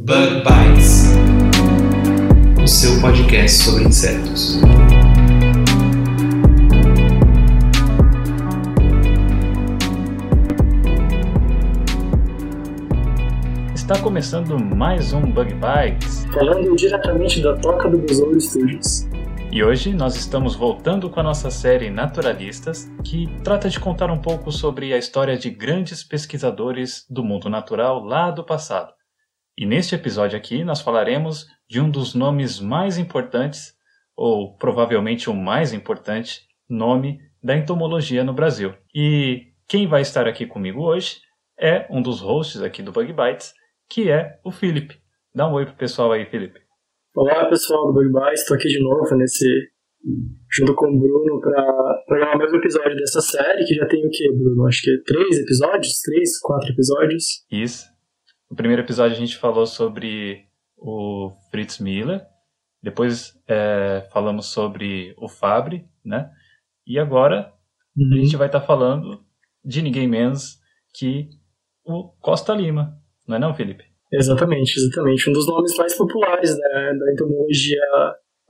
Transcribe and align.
Bug 0.00 0.42
Bites, 0.42 1.04
o 2.60 2.66
seu 2.66 3.00
podcast 3.00 3.62
sobre 3.62 3.84
insetos. 3.84 4.58
Está 13.74 14.00
começando 14.00 14.58
mais 14.58 15.12
um 15.12 15.20
Bug 15.30 15.54
Bites 15.54 16.24
falando 16.32 16.74
diretamente 16.74 17.42
da 17.42 17.54
Toca 17.58 17.88
do 17.88 17.98
Besouro 17.98 18.40
Studios. 18.40 19.06
e 19.52 19.62
hoje 19.62 19.92
nós 19.92 20.16
estamos 20.16 20.56
voltando 20.56 21.10
com 21.10 21.20
a 21.20 21.22
nossa 21.22 21.50
série 21.50 21.90
Naturalistas, 21.90 22.90
que 23.04 23.28
trata 23.44 23.68
de 23.68 23.78
contar 23.78 24.10
um 24.10 24.18
pouco 24.18 24.50
sobre 24.50 24.94
a 24.94 24.98
história 24.98 25.36
de 25.36 25.50
grandes 25.50 26.02
pesquisadores 26.02 27.04
do 27.10 27.22
mundo 27.22 27.50
natural 27.50 28.02
lá 28.02 28.30
do 28.30 28.42
passado. 28.42 28.92
E 29.56 29.66
neste 29.66 29.94
episódio 29.94 30.36
aqui 30.36 30.64
nós 30.64 30.80
falaremos 30.80 31.46
de 31.68 31.80
um 31.80 31.90
dos 31.90 32.14
nomes 32.14 32.58
mais 32.58 32.96
importantes, 32.98 33.74
ou 34.16 34.56
provavelmente 34.56 35.28
o 35.28 35.34
mais 35.34 35.72
importante, 35.72 36.40
nome 36.68 37.18
da 37.42 37.56
entomologia 37.56 38.24
no 38.24 38.32
Brasil. 38.32 38.74
E 38.94 39.52
quem 39.68 39.86
vai 39.86 40.00
estar 40.02 40.26
aqui 40.26 40.46
comigo 40.46 40.82
hoje 40.82 41.18
é 41.58 41.86
um 41.90 42.00
dos 42.00 42.20
hosts 42.20 42.62
aqui 42.62 42.82
do 42.82 42.92
Bug 42.92 43.12
Bites, 43.12 43.52
que 43.90 44.10
é 44.10 44.38
o 44.44 44.50
Felipe. 44.50 44.96
Dá 45.34 45.48
um 45.48 45.52
oi 45.52 45.66
pro 45.66 45.76
pessoal 45.76 46.12
aí, 46.12 46.24
Felipe. 46.26 46.60
Olá 47.14 47.46
pessoal 47.48 47.86
do 47.86 47.92
Bug 47.92 48.08
Bites, 48.10 48.40
estou 48.40 48.56
aqui 48.56 48.68
de 48.68 48.82
novo 48.82 49.14
nesse 49.16 49.46
junto 50.50 50.74
com 50.74 50.86
o 50.86 50.98
Bruno 50.98 51.40
para 51.40 52.18
gravar 52.18 52.36
mais 52.36 52.52
um 52.52 52.56
episódio 52.56 52.96
dessa 52.96 53.20
série 53.20 53.64
que 53.64 53.74
já 53.74 53.86
tem 53.86 54.04
o 54.04 54.10
que, 54.10 54.32
Bruno? 54.32 54.66
Acho 54.66 54.82
que 54.82 55.02
três 55.04 55.38
episódios, 55.38 56.00
três, 56.00 56.40
quatro 56.40 56.72
episódios. 56.72 57.44
Isso. 57.50 57.91
No 58.52 58.56
primeiro 58.56 58.82
episódio 58.82 59.16
a 59.16 59.18
gente 59.18 59.38
falou 59.38 59.66
sobre 59.66 60.44
o 60.76 61.30
Fritz 61.50 61.78
Miller, 61.78 62.20
depois 62.82 63.32
é, 63.48 64.06
falamos 64.12 64.52
sobre 64.52 65.14
o 65.16 65.26
Fabre, 65.26 65.86
né? 66.04 66.30
E 66.86 66.98
agora 66.98 67.50
a 67.96 68.14
gente 68.14 68.36
vai 68.36 68.48
estar 68.48 68.60
falando 68.60 69.24
de 69.64 69.80
ninguém 69.80 70.06
menos 70.06 70.58
que 70.92 71.30
o 71.82 72.10
Costa 72.20 72.52
Lima, 72.52 72.94
não 73.26 73.36
é 73.36 73.38
não, 73.38 73.54
Felipe? 73.54 73.84
Exatamente, 74.12 74.78
exatamente. 74.78 75.30
Um 75.30 75.32
dos 75.32 75.46
nomes 75.46 75.74
mais 75.78 75.96
populares 75.96 76.54
da, 76.54 76.92
da 76.92 77.10
entomologia 77.10 77.80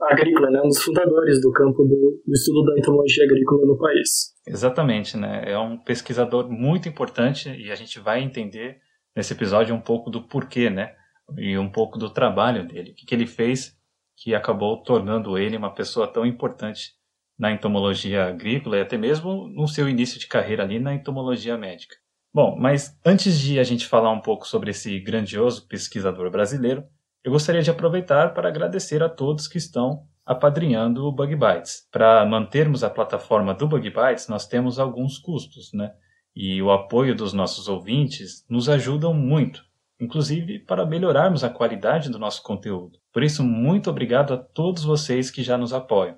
agrícola, 0.01 0.51
né? 0.51 0.59
Um 0.59 0.67
dos 0.67 0.83
fundadores 0.83 1.39
do 1.39 1.49
campo 1.53 1.81
do, 1.85 2.21
do 2.27 2.33
estudo 2.33 2.65
da 2.65 2.77
entomologia 2.77 3.23
agrícola 3.23 3.65
no 3.65 3.77
país. 3.77 4.33
Exatamente, 4.45 5.15
né? 5.15 5.43
É 5.45 5.57
um 5.57 5.77
pesquisador 5.77 6.51
muito 6.51 6.89
importante 6.89 7.49
e 7.49 7.71
a 7.71 7.75
gente 7.75 8.01
vai 8.01 8.21
entender 8.21 8.83
nesse 9.15 9.33
episódio 9.33 9.75
um 9.75 9.81
pouco 9.81 10.09
do 10.09 10.21
porquê, 10.21 10.69
né? 10.69 10.93
E 11.37 11.57
um 11.57 11.69
pouco 11.69 11.97
do 11.97 12.09
trabalho 12.09 12.67
dele, 12.67 12.91
o 12.91 12.95
que, 12.95 13.05
que 13.05 13.15
ele 13.15 13.25
fez 13.25 13.77
que 14.15 14.35
acabou 14.35 14.81
tornando 14.83 15.37
ele 15.37 15.57
uma 15.57 15.73
pessoa 15.73 16.07
tão 16.07 16.25
importante 16.25 16.91
na 17.37 17.51
entomologia 17.51 18.25
agrícola 18.27 18.77
e 18.77 18.81
até 18.81 18.97
mesmo 18.97 19.47
no 19.47 19.67
seu 19.67 19.89
início 19.89 20.19
de 20.19 20.27
carreira 20.27 20.63
ali 20.63 20.79
na 20.79 20.93
entomologia 20.93 21.57
médica. 21.57 21.95
Bom, 22.33 22.55
mas 22.59 22.97
antes 23.05 23.39
de 23.39 23.59
a 23.59 23.63
gente 23.63 23.87
falar 23.87 24.11
um 24.11 24.21
pouco 24.21 24.47
sobre 24.47 24.71
esse 24.71 24.99
grandioso 24.99 25.67
pesquisador 25.67 26.29
brasileiro, 26.31 26.83
eu 27.23 27.31
gostaria 27.31 27.61
de 27.61 27.71
aproveitar 27.71 28.33
para 28.33 28.49
agradecer 28.49 29.01
a 29.03 29.09
todos 29.09 29.47
que 29.47 29.57
estão 29.57 30.07
apadrinhando 30.25 31.05
o 31.05 31.11
Bug 31.11 31.35
Bites. 31.35 31.87
Para 31.91 32.25
mantermos 32.25 32.83
a 32.83 32.89
plataforma 32.89 33.53
do 33.53 33.67
Bug 33.67 33.89
Bites, 33.89 34.27
nós 34.27 34.47
temos 34.47 34.79
alguns 34.79 35.17
custos, 35.17 35.71
né? 35.73 35.91
E 36.35 36.61
o 36.61 36.71
apoio 36.71 37.15
dos 37.15 37.33
nossos 37.33 37.67
ouvintes 37.67 38.45
nos 38.49 38.67
ajudam 38.67 39.13
muito, 39.13 39.63
inclusive 39.99 40.59
para 40.59 40.85
melhorarmos 40.85 41.43
a 41.43 41.49
qualidade 41.49 42.09
do 42.09 42.17
nosso 42.17 42.41
conteúdo. 42.41 42.99
Por 43.11 43.23
isso, 43.23 43.43
muito 43.43 43.89
obrigado 43.89 44.33
a 44.33 44.37
todos 44.37 44.83
vocês 44.83 45.29
que 45.29 45.43
já 45.43 45.57
nos 45.57 45.73
apoiam. 45.73 46.17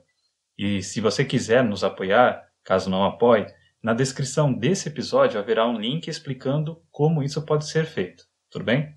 E 0.57 0.81
se 0.81 1.01
você 1.01 1.25
quiser 1.25 1.63
nos 1.63 1.83
apoiar, 1.83 2.41
caso 2.63 2.89
não 2.89 3.03
apoie, 3.03 3.45
na 3.83 3.93
descrição 3.93 4.53
desse 4.53 4.87
episódio 4.87 5.39
haverá 5.39 5.67
um 5.67 5.77
link 5.77 6.07
explicando 6.07 6.81
como 6.91 7.21
isso 7.21 7.45
pode 7.45 7.67
ser 7.67 7.85
feito. 7.85 8.23
Tudo 8.49 8.63
bem? 8.63 8.95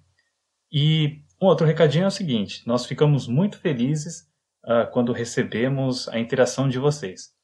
E 0.71 1.23
um 1.43 1.47
outro 1.47 1.67
recadinho 1.67 2.05
é 2.05 2.09
o 2.09 2.13
seguinte: 2.13 2.63
nós 2.67 2.87
ficamos 2.87 3.27
muito 3.27 3.59
felizes 3.59 4.29
ah, 4.65 4.87
quando 4.87 5.13
recebemos 5.13 6.09
a 6.09 6.19
interação 6.19 6.69
de 6.69 6.79
vocês. 6.79 7.35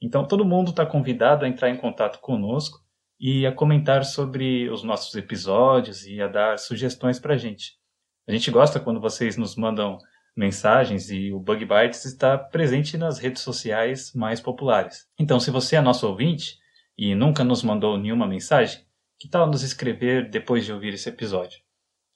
Então, 0.00 0.26
todo 0.26 0.44
mundo 0.44 0.70
está 0.70 0.84
convidado 0.84 1.44
a 1.44 1.48
entrar 1.48 1.70
em 1.70 1.76
contato 1.76 2.18
conosco 2.20 2.81
e 3.22 3.46
a 3.46 3.52
comentar 3.52 4.04
sobre 4.04 4.68
os 4.68 4.82
nossos 4.82 5.14
episódios 5.14 6.04
e 6.04 6.20
a 6.20 6.26
dar 6.26 6.58
sugestões 6.58 7.20
para 7.20 7.34
a 7.34 7.36
gente. 7.36 7.78
A 8.26 8.32
gente 8.32 8.50
gosta 8.50 8.80
quando 8.80 9.00
vocês 9.00 9.36
nos 9.36 9.54
mandam 9.54 9.96
mensagens 10.36 11.08
e 11.08 11.32
o 11.32 11.38
Bug 11.38 11.64
Bites 11.64 12.04
está 12.04 12.36
presente 12.36 12.98
nas 12.98 13.20
redes 13.20 13.42
sociais 13.42 14.12
mais 14.12 14.40
populares. 14.40 15.06
Então, 15.16 15.38
se 15.38 15.52
você 15.52 15.76
é 15.76 15.80
nosso 15.80 16.04
ouvinte 16.08 16.58
e 16.98 17.14
nunca 17.14 17.44
nos 17.44 17.62
mandou 17.62 17.96
nenhuma 17.96 18.26
mensagem, 18.26 18.84
que 19.20 19.28
tal 19.28 19.46
nos 19.46 19.62
escrever 19.62 20.28
depois 20.28 20.64
de 20.64 20.72
ouvir 20.72 20.92
esse 20.92 21.08
episódio? 21.08 21.60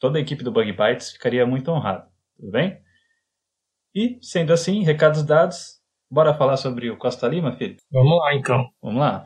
Toda 0.00 0.18
a 0.18 0.20
equipe 0.20 0.42
do 0.42 0.50
Bug 0.50 0.72
Bites 0.72 1.12
ficaria 1.12 1.46
muito 1.46 1.70
honrada, 1.70 2.08
tudo 2.36 2.50
bem? 2.50 2.80
E, 3.94 4.18
sendo 4.20 4.52
assim, 4.52 4.82
recados 4.82 5.22
dados, 5.22 5.80
bora 6.10 6.34
falar 6.34 6.56
sobre 6.56 6.90
o 6.90 6.98
Costa 6.98 7.28
Lima, 7.28 7.52
filho? 7.52 7.76
Vamos 7.92 8.18
lá, 8.18 8.34
então. 8.34 8.68
Vamos 8.82 9.00
lá. 9.00 9.24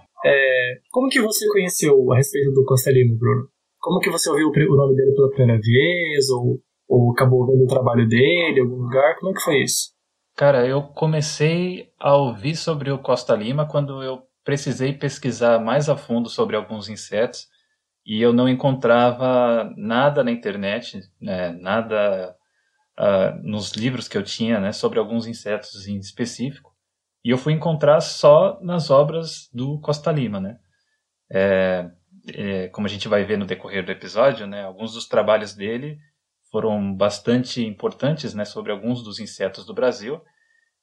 Como 0.90 1.08
que 1.08 1.20
você 1.20 1.46
conheceu 1.48 2.12
a 2.12 2.16
respeito 2.16 2.52
do 2.52 2.64
Costa 2.64 2.90
Lima, 2.90 3.16
Bruno? 3.18 3.48
Como 3.78 4.00
que 4.00 4.10
você 4.10 4.28
ouviu 4.28 4.48
o 4.48 4.76
nome 4.76 4.94
dele 4.94 5.14
pela 5.14 5.30
primeira 5.30 5.60
vez? 5.60 6.30
Ou, 6.30 6.60
ou 6.88 7.12
acabou 7.12 7.46
vendo 7.46 7.64
o 7.64 7.68
trabalho 7.68 8.06
dele 8.06 8.58
em 8.58 8.62
algum 8.62 8.82
lugar? 8.82 9.16
Como 9.18 9.30
é 9.30 9.34
que 9.34 9.40
foi 9.40 9.62
isso? 9.62 9.92
Cara, 10.36 10.66
eu 10.66 10.82
comecei 10.82 11.90
a 11.98 12.16
ouvir 12.16 12.56
sobre 12.56 12.90
o 12.90 12.98
Costa 12.98 13.34
Lima 13.34 13.66
quando 13.66 14.02
eu 14.02 14.22
precisei 14.44 14.92
pesquisar 14.92 15.58
mais 15.58 15.88
a 15.88 15.96
fundo 15.96 16.28
sobre 16.28 16.56
alguns 16.56 16.88
insetos 16.88 17.46
e 18.06 18.20
eu 18.20 18.32
não 18.32 18.48
encontrava 18.48 19.70
nada 19.76 20.24
na 20.24 20.30
internet, 20.30 21.00
né, 21.20 21.52
nada 21.60 22.34
ah, 22.98 23.38
nos 23.42 23.72
livros 23.72 24.08
que 24.08 24.16
eu 24.16 24.22
tinha 24.22 24.58
né, 24.58 24.72
sobre 24.72 24.98
alguns 24.98 25.26
insetos 25.26 25.86
em 25.86 25.98
específico. 25.98 26.69
E 27.24 27.30
eu 27.30 27.38
fui 27.38 27.52
encontrar 27.52 28.00
só 28.00 28.58
nas 28.62 28.90
obras 28.90 29.48
do 29.52 29.78
Costa 29.80 30.10
Lima, 30.10 30.40
né? 30.40 30.58
É, 31.30 31.90
é, 32.28 32.68
como 32.68 32.86
a 32.86 32.90
gente 32.90 33.08
vai 33.08 33.24
ver 33.24 33.38
no 33.38 33.46
decorrer 33.46 33.84
do 33.84 33.92
episódio, 33.92 34.46
né, 34.46 34.64
alguns 34.64 34.92
dos 34.92 35.06
trabalhos 35.06 35.54
dele 35.54 35.98
foram 36.50 36.94
bastante 36.94 37.64
importantes 37.64 38.34
né, 38.34 38.44
sobre 38.44 38.72
alguns 38.72 39.02
dos 39.02 39.20
insetos 39.20 39.64
do 39.64 39.72
Brasil 39.72 40.20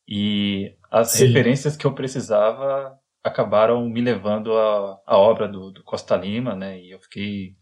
e 0.08 0.76
as 0.90 1.12
Sim. 1.12 1.28
referências 1.28 1.76
que 1.76 1.86
eu 1.86 1.94
precisava 1.94 2.98
acabaram 3.24 3.88
me 3.90 4.00
levando 4.00 4.58
à, 4.58 5.18
obra 5.18 5.48
do, 5.48 5.72
do 5.72 5.84
Costa 5.84 6.16
Lima, 6.16 6.56
né, 6.56 6.80
e 6.80 6.92
eu 6.92 7.00
fiquei 7.02 7.56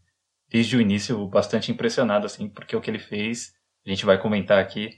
desde 0.47 0.77
o 0.77 0.81
início 0.81 1.28
bastante 1.28 1.71
impressionado 1.71 2.28
assim, 2.28 2.47
porque 2.47 2.75
o 2.75 2.81
que 2.81 2.89
ele 2.91 2.99
fez, 2.99 3.51
a 3.85 3.89
gente 3.89 4.05
vai 4.05 4.21
comentar 4.21 4.59
aqui, 4.59 4.91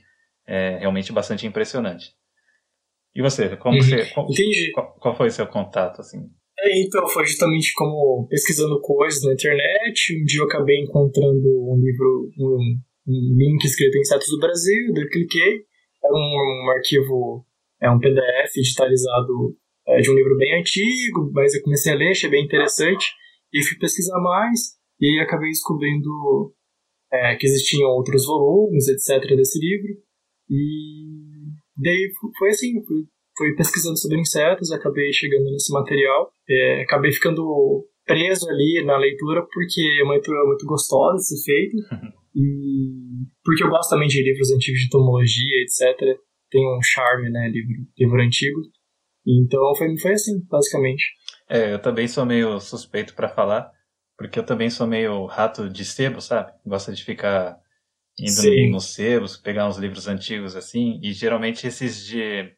é 0.46 0.78
realmente 0.78 1.10
bastante 1.10 1.46
impressionante. 1.46 2.12
E 3.14 3.22
você, 3.22 3.56
como 3.56 3.76
Uhum. 3.76 3.82
você, 3.82 4.06
qual, 4.12 4.26
Entendi. 4.30 4.72
qual, 4.72 4.94
qual 5.00 5.16
foi 5.16 5.28
o 5.28 5.30
seu 5.30 5.46
contato 5.46 6.00
assim? 6.00 6.18
É, 6.60 6.80
então, 6.82 7.06
foi 7.08 7.24
justamente 7.24 7.72
como 7.74 8.26
pesquisando 8.28 8.80
coisas 8.80 9.22
na 9.24 9.32
internet. 9.32 10.20
Um 10.20 10.24
dia 10.24 10.40
eu 10.40 10.46
acabei 10.46 10.82
encontrando 10.82 11.46
um 11.46 11.80
livro, 11.80 12.30
um, 12.38 12.78
um 13.06 13.34
link 13.36 13.64
escrito 13.64 13.96
em 13.96 14.00
Insetos 14.00 14.28
do 14.28 14.38
Brasil, 14.40 14.92
daí 14.92 15.04
eu 15.04 15.08
cliquei. 15.08 15.64
Era 16.02 16.12
um, 16.14 16.64
um 16.66 16.70
arquivo, 16.76 17.44
é 17.80 17.90
um 17.90 17.98
PDF 17.98 18.52
digitalizado 18.54 19.56
é, 19.86 20.00
de 20.00 20.10
um 20.10 20.14
livro 20.14 20.36
bem 20.36 20.60
antigo, 20.60 21.30
mas 21.32 21.54
eu 21.54 21.62
comecei 21.62 21.92
a 21.92 21.96
ler, 21.96 22.10
achei 22.10 22.28
bem 22.28 22.44
interessante. 22.44 23.06
E 23.52 23.64
fui 23.64 23.78
pesquisar 23.78 24.20
mais, 24.20 24.76
e 25.00 25.20
acabei 25.20 25.48
descobrindo 25.48 26.52
é, 27.12 27.36
que 27.36 27.46
existiam 27.46 27.88
outros 27.90 28.26
volumes, 28.26 28.88
etc., 28.88 29.26
desse 29.36 29.58
livro. 29.58 30.02
E 30.50 31.27
daí 31.78 32.10
foi 32.38 32.50
assim, 32.50 32.84
fui, 32.86 33.04
fui 33.36 33.54
pesquisando 33.54 33.98
sobre 33.98 34.20
insetos, 34.20 34.72
acabei 34.72 35.12
chegando 35.12 35.50
nesse 35.50 35.72
material, 35.72 36.30
é, 36.48 36.82
acabei 36.82 37.12
ficando 37.12 37.86
preso 38.04 38.48
ali 38.48 38.82
na 38.84 38.96
leitura 38.96 39.46
porque 39.52 39.80
é 40.00 40.04
uma 40.04 40.14
leitura 40.14 40.44
muito 40.46 40.64
gostosa 40.66 41.16
de 41.18 41.24
ser 41.24 41.44
feita 41.44 41.76
E 42.38 43.26
porque 43.44 43.64
eu 43.64 43.68
gosto 43.68 43.90
também 43.90 44.06
de 44.06 44.22
livros 44.22 44.52
antigos 44.52 44.80
de 44.80 44.86
entomologia, 44.86 45.62
etc. 45.62 46.18
Tem 46.50 46.64
um 46.66 46.80
charme, 46.82 47.30
né, 47.30 47.48
livro, 47.48 47.74
livro 47.98 48.22
antigo. 48.22 48.60
Então 49.26 49.74
foi, 49.76 49.98
foi 49.98 50.12
assim, 50.12 50.40
basicamente. 50.48 51.04
É, 51.48 51.74
eu 51.74 51.80
também 51.80 52.06
sou 52.06 52.24
meio 52.24 52.60
suspeito 52.60 53.14
para 53.14 53.28
falar, 53.28 53.70
porque 54.16 54.38
eu 54.38 54.46
também 54.46 54.70
sou 54.70 54.86
meio 54.86 55.26
rato 55.26 55.68
de 55.68 55.84
sebo, 55.84 56.20
sabe? 56.20 56.52
Gosto 56.64 56.92
de 56.92 57.04
ficar 57.04 57.58
indo 58.18 58.30
Sim. 58.30 58.70
nos 58.70 58.92
sebos, 58.94 59.36
pegar 59.36 59.68
uns 59.68 59.78
livros 59.78 60.08
antigos 60.08 60.56
assim, 60.56 61.00
e 61.02 61.12
geralmente 61.12 61.66
esses 61.66 62.04
de 62.04 62.52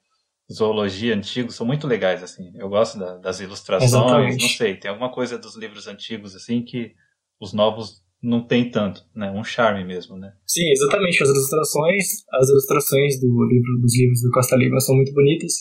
zoologia 0.53 1.15
antigos 1.15 1.55
são 1.55 1.67
muito 1.67 1.87
legais 1.87 2.23
assim. 2.23 2.51
Eu 2.57 2.69
gosto 2.69 2.99
da, 2.99 3.17
das 3.19 3.41
ilustrações, 3.41 3.93
Exatamente. 3.93 4.43
não 4.43 4.49
sei, 4.49 4.77
tem 4.77 4.91
alguma 4.91 5.13
coisa 5.13 5.39
dos 5.39 5.57
livros 5.57 5.87
antigos 5.87 6.35
assim 6.35 6.63
que 6.63 6.93
os 7.41 7.53
novos 7.53 8.03
não 8.23 8.47
tem 8.47 8.71
tanto, 8.71 9.03
né? 9.15 9.31
Um 9.31 9.43
charme 9.45 9.85
mesmo, 9.85 10.17
né? 10.17 10.33
Sim, 10.47 10.71
exatamente. 10.71 11.23
As 11.23 11.29
ilustrações, 11.31 12.07
as 12.33 12.49
ilustrações 12.51 13.21
do 13.21 13.27
livro, 13.47 13.81
dos 13.81 13.99
livros 13.99 14.21
do 14.21 14.31
Costa 14.31 14.57
Lima 14.57 14.79
são 14.81 14.95
muito 14.95 15.13
bonitas 15.15 15.55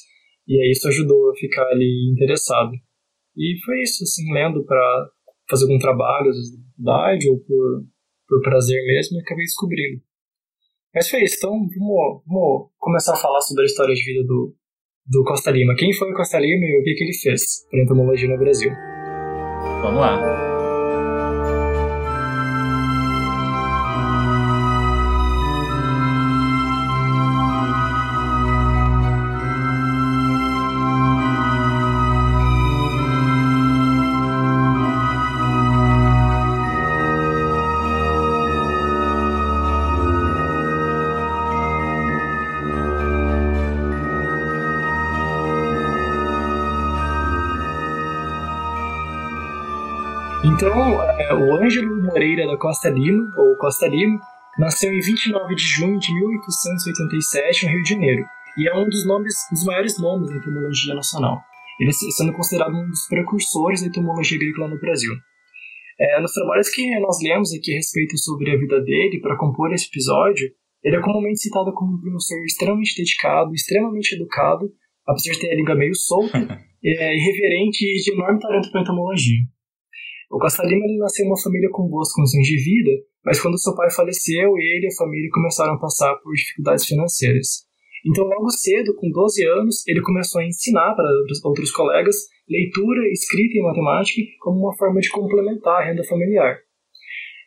e 0.50 0.60
aí 0.60 0.72
isso 0.72 0.88
ajudou 0.88 1.30
a 1.30 1.36
ficar 1.36 1.68
ali 1.68 2.12
interessado. 2.12 2.72
E 3.38 3.56
foi 3.64 3.82
isso, 3.84 4.04
assim, 4.04 4.34
lendo 4.34 4.66
para 4.66 5.10
fazer 5.48 5.66
algum 5.66 5.78
trabalho, 5.78 6.30
às 6.30 6.36
vezes, 6.36 6.60
ou 7.30 7.40
por 7.40 7.86
por 8.30 8.42
prazer 8.42 8.82
mesmo 8.86 9.18
e 9.18 9.22
acabei 9.22 9.44
descobrindo. 9.44 10.02
Mas 10.94 11.10
foi 11.10 11.24
isso, 11.24 11.36
então 11.38 11.52
vamos, 11.52 12.24
vamos 12.26 12.70
começar 12.78 13.14
a 13.14 13.18
falar 13.18 13.42
sobre 13.42 13.64
a 13.64 13.66
história 13.66 13.94
de 13.94 14.04
vida 14.04 14.24
do, 14.26 14.56
do 15.06 15.24
Costa 15.24 15.52
Lima. 15.52 15.76
Quem 15.76 15.94
foi 15.94 16.12
o 16.12 16.16
Costa 16.16 16.40
Lima 16.40 16.66
e 16.66 16.80
o 16.80 16.84
que, 16.84 16.94
que 16.94 17.04
ele 17.04 17.14
fez 17.14 17.68
para 17.70 17.80
a 17.80 17.84
entomologia 17.84 18.30
no 18.30 18.38
Brasil? 18.38 18.72
Vamos 19.82 20.00
lá. 20.00 20.59
Então, 50.60 51.02
é, 51.02 51.34
o 51.34 51.56
Ângelo 51.56 52.04
Moreira 52.04 52.46
da 52.46 52.58
Costa 52.58 52.90
Lima, 52.90 53.24
ou 53.38 53.56
Costa 53.56 53.88
Lima, 53.88 54.20
nasceu 54.58 54.92
em 54.92 55.00
29 55.00 55.56
de 55.56 55.64
junho 55.64 55.98
de 55.98 56.14
1887 56.14 57.64
no 57.64 57.72
Rio 57.72 57.84
de 57.84 57.90
Janeiro, 57.92 58.26
e 58.58 58.68
é 58.68 58.76
um 58.76 58.84
dos 58.84 59.08
nomes, 59.08 59.34
dos 59.50 59.64
maiores 59.64 59.98
nomes 59.98 60.30
da 60.30 60.36
entomologia 60.36 60.94
nacional. 60.94 61.40
Ele 61.80 61.94
sendo 61.94 62.34
considerado 62.34 62.76
um 62.76 62.90
dos 62.90 63.08
precursores 63.08 63.80
da 63.80 63.88
entomologia 63.88 64.36
agrícola 64.36 64.68
no 64.68 64.78
Brasil. 64.82 65.14
É, 65.98 66.20
nos 66.20 66.34
trabalhos 66.34 66.68
que 66.68 67.00
nós 67.00 67.24
lemos 67.24 67.54
aqui 67.54 67.72
a 67.72 67.76
respeito 67.76 68.18
sobre 68.18 68.52
a 68.52 68.58
vida 68.58 68.82
dele 68.82 69.22
para 69.22 69.38
compor 69.38 69.72
esse 69.72 69.88
episódio, 69.88 70.46
ele 70.84 70.98
é 70.98 71.02
comumente 71.02 71.40
citado 71.40 71.72
como 71.74 71.94
um 71.94 72.20
ser 72.20 72.44
extremamente 72.44 72.98
dedicado, 72.98 73.54
extremamente 73.54 74.14
educado, 74.14 74.70
apesar 75.08 75.32
de 75.32 75.40
ter 75.40 75.54
a 75.54 75.56
língua 75.56 75.76
meio 75.76 75.96
solta, 75.96 76.38
é, 76.84 77.16
irreverente 77.16 77.86
e 77.86 78.04
de 78.04 78.12
enorme 78.12 78.42
talento 78.42 78.70
para 78.70 78.82
entomologia. 78.82 79.40
O 80.30 80.38
Costa 80.38 80.64
ele 80.64 80.98
nasceu 81.00 81.26
em 81.26 81.30
uma 81.30 81.42
família 81.42 81.70
com 81.72 81.88
boas 81.88 82.12
condições 82.14 82.46
de 82.46 82.64
vida, 82.64 82.92
mas 83.26 83.42
quando 83.42 83.60
seu 83.60 83.74
pai 83.74 83.90
faleceu, 83.90 84.58
ele 84.58 84.86
e 84.86 84.88
a 84.88 84.96
família 84.96 85.30
começaram 85.34 85.74
a 85.74 85.80
passar 85.80 86.16
por 86.18 86.34
dificuldades 86.34 86.86
financeiras. 86.86 87.68
Então, 88.06 88.24
logo 88.26 88.50
cedo, 88.52 88.96
com 88.96 89.10
12 89.10 89.46
anos, 89.46 89.88
ele 89.88 90.02
começou 90.02 90.40
a 90.40 90.46
ensinar 90.46 90.94
para 90.96 91.10
outros 91.44 91.72
colegas 91.72 92.16
leitura, 92.48 93.12
escrita 93.12 93.58
e 93.58 93.62
matemática 93.62 94.22
como 94.40 94.60
uma 94.60 94.78
forma 94.78 95.02
de 95.02 95.10
complementar 95.10 95.82
a 95.82 95.86
renda 95.86 96.04
familiar. 96.04 96.58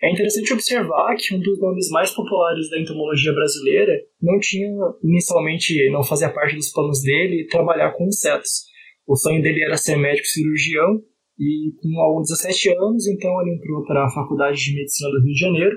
É 0.02 0.10
interessante 0.10 0.52
observar 0.52 1.14
que 1.16 1.34
um 1.34 1.38
dos 1.38 1.60
nomes 1.60 1.88
mais 1.90 2.10
populares 2.10 2.68
da 2.68 2.80
entomologia 2.80 3.32
brasileira 3.32 3.92
não 4.20 4.40
tinha, 4.40 4.68
inicialmente, 5.02 5.88
não 5.90 6.02
fazia 6.02 6.28
parte 6.28 6.56
dos 6.56 6.72
planos 6.72 7.00
dele 7.02 7.46
trabalhar 7.46 7.92
com 7.92 8.06
insetos. 8.06 8.64
O 9.06 9.16
sonho 9.16 9.40
dele 9.40 9.62
era 9.62 9.76
ser 9.76 9.96
médico 9.96 10.26
cirurgião 10.26 11.00
e 11.38 11.72
com 11.80 12.20
17 12.20 12.76
anos, 12.76 13.06
então, 13.06 13.40
ele 13.40 13.56
entrou 13.56 13.84
para 13.84 14.04
a 14.04 14.10
Faculdade 14.10 14.56
de 14.56 14.74
Medicina 14.74 15.10
do 15.10 15.20
Rio 15.22 15.32
de 15.32 15.40
Janeiro. 15.40 15.76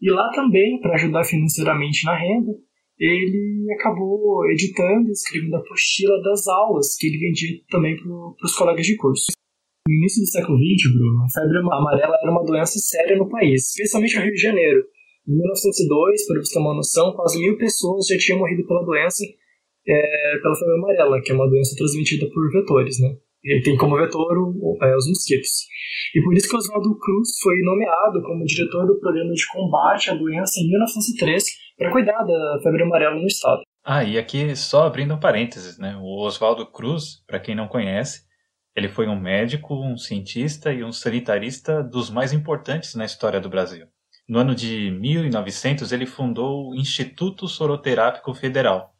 E 0.00 0.10
lá 0.10 0.30
também, 0.34 0.80
para 0.80 0.94
ajudar 0.94 1.24
financeiramente 1.24 2.04
na 2.04 2.16
renda, 2.16 2.52
ele 2.98 3.66
acabou 3.78 4.44
editando 4.50 5.08
e 5.08 5.12
escrevendo 5.12 5.56
a 5.56 5.58
apostila 5.58 6.20
das 6.22 6.46
aulas 6.46 6.96
que 6.98 7.06
ele 7.06 7.18
vendia 7.18 7.60
também 7.70 7.96
para 7.96 8.46
os 8.46 8.54
colegas 8.56 8.86
de 8.86 8.96
curso. 8.96 9.26
No 9.86 9.94
início 9.94 10.22
do 10.22 10.26
século 10.26 10.58
XX, 10.58 10.92
Bruno, 10.92 11.22
a 11.22 11.28
febre 11.30 11.58
amarela 11.58 12.18
era 12.20 12.30
uma 12.30 12.44
doença 12.44 12.78
séria 12.78 13.16
no 13.16 13.28
país, 13.28 13.70
especialmente 13.70 14.16
no 14.16 14.22
Rio 14.24 14.32
de 14.32 14.40
Janeiro. 14.40 14.84
Em 15.28 15.32
1902, 15.32 16.26
para 16.26 16.40
você 16.40 16.54
ter 16.54 16.60
uma 16.60 16.74
noção, 16.74 17.12
quase 17.14 17.38
mil 17.38 17.56
pessoas 17.56 18.06
já 18.06 18.16
tinham 18.18 18.38
morrido 18.38 18.66
pela 18.66 18.84
doença, 18.84 19.24
é, 19.86 20.38
pela 20.42 20.56
febre 20.56 20.74
amarela, 20.74 21.20
que 21.22 21.30
é 21.30 21.34
uma 21.34 21.48
doença 21.48 21.76
transmitida 21.76 22.26
por 22.32 22.50
vetores, 22.50 22.98
né? 23.00 23.16
Ele 23.46 23.62
tem 23.62 23.76
como 23.76 23.96
vetor 23.96 24.32
é, 24.82 24.96
os 24.96 25.08
mosquitos. 25.08 25.66
E 26.14 26.20
por 26.20 26.34
isso 26.34 26.48
que 26.48 26.56
Oswaldo 26.56 26.98
Cruz 26.98 27.38
foi 27.40 27.54
nomeado 27.62 28.20
como 28.22 28.44
diretor 28.44 28.86
do 28.86 28.98
programa 28.98 29.32
de 29.32 29.46
combate 29.52 30.10
à 30.10 30.14
doença 30.14 30.60
em 30.60 30.68
1903 30.68 31.44
para 31.78 31.92
cuidar 31.92 32.24
da 32.24 32.60
febre 32.62 32.82
amarela 32.82 33.14
no 33.14 33.26
estado. 33.26 33.62
Ah, 33.84 34.02
e 34.02 34.18
aqui 34.18 34.56
só 34.56 34.84
abrindo 34.84 35.14
um 35.14 35.20
parênteses, 35.20 35.78
né? 35.78 35.96
O 36.00 36.24
Oswaldo 36.24 36.66
Cruz, 36.66 37.24
para 37.24 37.38
quem 37.38 37.54
não 37.54 37.68
conhece, 37.68 38.26
ele 38.74 38.88
foi 38.88 39.06
um 39.06 39.18
médico, 39.18 39.74
um 39.74 39.96
cientista 39.96 40.72
e 40.72 40.82
um 40.82 40.90
sanitarista 40.90 41.82
dos 41.82 42.10
mais 42.10 42.32
importantes 42.32 42.94
na 42.94 43.04
história 43.04 43.40
do 43.40 43.48
Brasil. 43.48 43.86
No 44.28 44.40
ano 44.40 44.56
de 44.56 44.90
1900, 44.90 45.92
ele 45.92 46.04
fundou 46.04 46.70
o 46.70 46.74
Instituto 46.74 47.46
Soroterápico 47.46 48.34
Federal. 48.34 48.92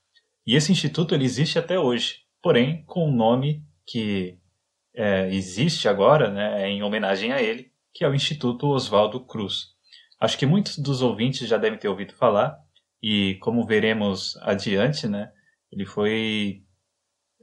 E 0.46 0.54
esse 0.54 0.70
instituto 0.70 1.14
ele 1.14 1.24
existe 1.24 1.58
até 1.58 1.78
hoje, 1.78 2.20
porém 2.40 2.84
com 2.86 3.08
o 3.08 3.12
nome 3.12 3.64
que 3.86 4.38
é, 4.94 5.28
existe 5.32 5.88
agora, 5.88 6.30
né, 6.30 6.68
em 6.68 6.82
homenagem 6.82 7.32
a 7.32 7.40
ele, 7.40 7.70
que 7.94 8.04
é 8.04 8.08
o 8.08 8.14
Instituto 8.14 8.68
Oswaldo 8.68 9.20
Cruz. 9.20 9.68
Acho 10.20 10.38
que 10.38 10.46
muitos 10.46 10.78
dos 10.78 11.02
ouvintes 11.02 11.48
já 11.48 11.56
devem 11.56 11.78
ter 11.78 11.88
ouvido 11.88 12.14
falar, 12.14 12.56
e 13.02 13.36
como 13.36 13.66
veremos 13.66 14.36
adiante, 14.38 15.06
né, 15.06 15.30
ele 15.70 15.84
foi, 15.84 16.62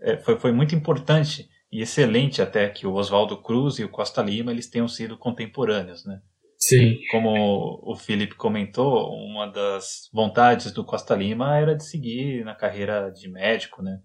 é, 0.02 0.18
foi, 0.18 0.38
foi 0.38 0.52
muito 0.52 0.76
importante 0.76 1.48
e 1.72 1.82
excelente 1.82 2.42
até 2.42 2.70
que 2.70 2.86
o 2.86 2.94
Oswaldo 2.94 3.42
Cruz 3.42 3.80
e 3.80 3.84
o 3.84 3.90
Costa 3.90 4.22
Lima 4.22 4.52
eles 4.52 4.70
tenham 4.70 4.88
sido 4.88 5.18
contemporâneos, 5.18 6.06
né? 6.06 6.22
Sim. 6.56 7.00
Como 7.10 7.82
o 7.84 7.96
Felipe 7.96 8.36
comentou, 8.36 9.12
uma 9.12 9.48
das 9.48 10.08
vontades 10.14 10.72
do 10.72 10.86
Costa 10.86 11.16
Lima 11.16 11.58
era 11.58 11.76
de 11.76 11.84
seguir 11.84 12.46
na 12.46 12.56
carreira 12.56 13.10
de 13.10 13.28
médico, 13.28 13.82
né? 13.82 14.00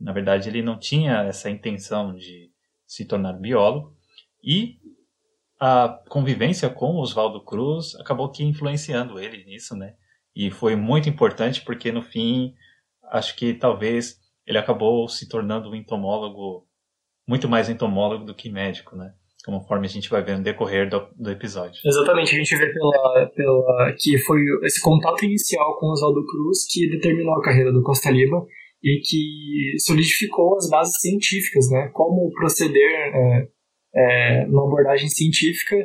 Na 0.00 0.12
verdade, 0.12 0.48
ele 0.48 0.62
não 0.62 0.78
tinha 0.78 1.22
essa 1.24 1.50
intenção 1.50 2.14
de 2.14 2.50
se 2.86 3.04
tornar 3.04 3.34
biólogo 3.34 3.94
e 4.42 4.78
a 5.60 6.00
convivência 6.08 6.70
com 6.70 6.96
Oswaldo 6.96 7.44
Cruz 7.44 7.94
acabou 7.96 8.30
que 8.30 8.42
influenciando 8.42 9.20
ele 9.20 9.44
nisso, 9.44 9.76
né? 9.76 9.94
E 10.34 10.50
foi 10.50 10.74
muito 10.74 11.08
importante 11.08 11.62
porque 11.62 11.92
no 11.92 12.02
fim, 12.02 12.54
acho 13.10 13.36
que 13.36 13.52
talvez 13.52 14.16
ele 14.46 14.56
acabou 14.56 15.06
se 15.06 15.28
tornando 15.28 15.70
um 15.70 15.74
entomólogo 15.74 16.66
muito 17.28 17.48
mais 17.48 17.68
entomólogo 17.68 18.24
do 18.24 18.34
que 18.34 18.50
médico, 18.50 18.96
né? 18.96 19.12
Conforme 19.44 19.86
a 19.86 19.90
gente 19.90 20.08
vai 20.08 20.22
ver 20.22 20.38
no 20.38 20.42
decorrer 20.42 20.88
do, 20.88 21.06
do 21.16 21.30
episódio. 21.30 21.80
Exatamente, 21.84 22.34
a 22.34 22.38
gente 22.38 22.56
vê 22.56 22.72
pela, 22.72 23.26
pela 23.34 23.94
que 23.98 24.18
foi 24.18 24.40
esse 24.62 24.80
contato 24.80 25.24
inicial 25.24 25.78
com 25.78 25.90
Oswaldo 25.90 26.24
Cruz 26.26 26.66
que 26.70 26.88
determinou 26.88 27.34
a 27.34 27.42
carreira 27.42 27.72
do 27.72 27.82
Costa 27.82 28.10
Lima 28.10 28.46
e 28.82 29.00
que 29.00 29.78
solidificou 29.80 30.56
as 30.56 30.68
bases 30.68 31.00
científicas, 31.00 31.70
né? 31.70 31.90
Como 31.92 32.30
proceder 32.32 33.12
é, 33.14 33.48
é, 33.94 34.46
numa 34.46 34.66
abordagem 34.66 35.08
científica, 35.08 35.76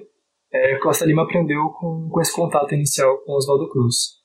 é, 0.53 0.77
Costa 0.77 1.05
Lima 1.05 1.23
aprendeu 1.23 1.69
com, 1.79 2.09
com 2.09 2.21
esse 2.21 2.33
contato 2.33 2.73
inicial 2.73 3.17
com 3.25 3.33
Oswaldo 3.33 3.69
Cruz. 3.69 4.23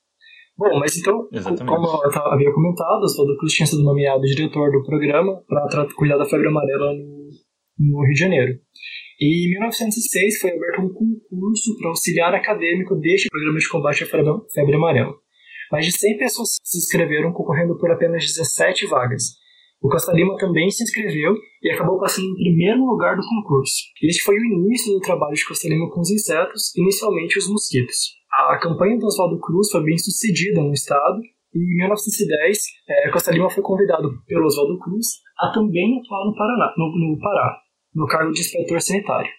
Bom, 0.56 0.78
mas 0.78 0.96
então, 0.96 1.26
Exatamente. 1.32 1.64
como 1.64 1.86
eu 1.86 2.32
havia 2.32 2.52
comentado, 2.52 3.02
Oswaldo 3.02 3.36
Cruz 3.38 3.52
tinha 3.54 3.66
sido 3.66 3.82
nomeado 3.82 4.20
diretor 4.20 4.70
do 4.70 4.84
programa 4.84 5.42
para 5.48 5.86
cuidar 5.96 6.18
da 6.18 6.26
febre 6.26 6.48
amarela 6.48 6.92
no, 6.94 7.28
no 7.78 8.04
Rio 8.04 8.12
de 8.12 8.20
Janeiro. 8.20 8.52
E 9.18 9.46
em 9.46 9.50
1906 9.50 10.38
foi 10.40 10.50
aberto 10.50 10.82
um 10.82 10.92
concurso 10.92 11.76
para 11.78 11.88
auxiliar 11.88 12.34
acadêmico 12.34 12.94
deste 12.96 13.28
programa 13.28 13.58
de 13.58 13.68
combate 13.68 14.04
à 14.04 14.06
febre 14.06 14.74
amarela. 14.74 15.14
Mais 15.70 15.86
de 15.86 15.92
100 15.92 16.18
pessoas 16.18 16.56
se 16.62 16.78
inscreveram, 16.78 17.32
concorrendo 17.32 17.78
por 17.78 17.90
apenas 17.90 18.24
17 18.24 18.86
vagas. 18.86 19.40
O 19.80 19.88
Costa 19.88 20.12
Lima 20.12 20.36
também 20.36 20.70
se 20.70 20.82
inscreveu 20.82 21.34
e 21.62 21.70
acabou 21.70 21.98
passando 21.98 22.26
em 22.26 22.34
primeiro 22.34 22.84
lugar 22.84 23.16
do 23.16 23.22
concurso. 23.22 23.74
Este 24.02 24.22
foi 24.22 24.36
o 24.36 24.44
início 24.44 24.92
do 24.92 25.00
trabalho 25.00 25.34
de 25.34 25.46
Costa 25.46 25.68
Lima 25.68 25.88
com 25.90 26.00
os 26.00 26.10
insetos, 26.10 26.76
inicialmente 26.76 27.38
os 27.38 27.48
mosquitos. 27.48 27.96
A 28.30 28.58
campanha 28.58 28.98
do 28.98 29.06
Oswaldo 29.06 29.40
Cruz 29.40 29.70
foi 29.70 29.82
bem 29.82 29.96
sucedida 29.96 30.60
no 30.60 30.72
estado 30.72 31.20
e 31.54 31.58
em 31.58 31.76
1910 31.78 32.58
é, 32.88 33.10
Costa 33.10 33.32
Lima 33.32 33.48
foi 33.48 33.62
convidado 33.62 34.10
pelo 34.26 34.44
Oswaldo 34.44 34.78
Cruz 34.80 35.06
a 35.38 35.50
também 35.50 35.98
atuar 35.98 36.26
no, 36.26 36.34
Paraná, 36.34 36.74
no, 36.76 36.86
no 36.98 37.18
Pará, 37.18 37.56
no 37.94 38.06
cargo 38.06 38.32
de 38.32 38.40
inspetor 38.40 38.82
sanitário. 38.82 39.30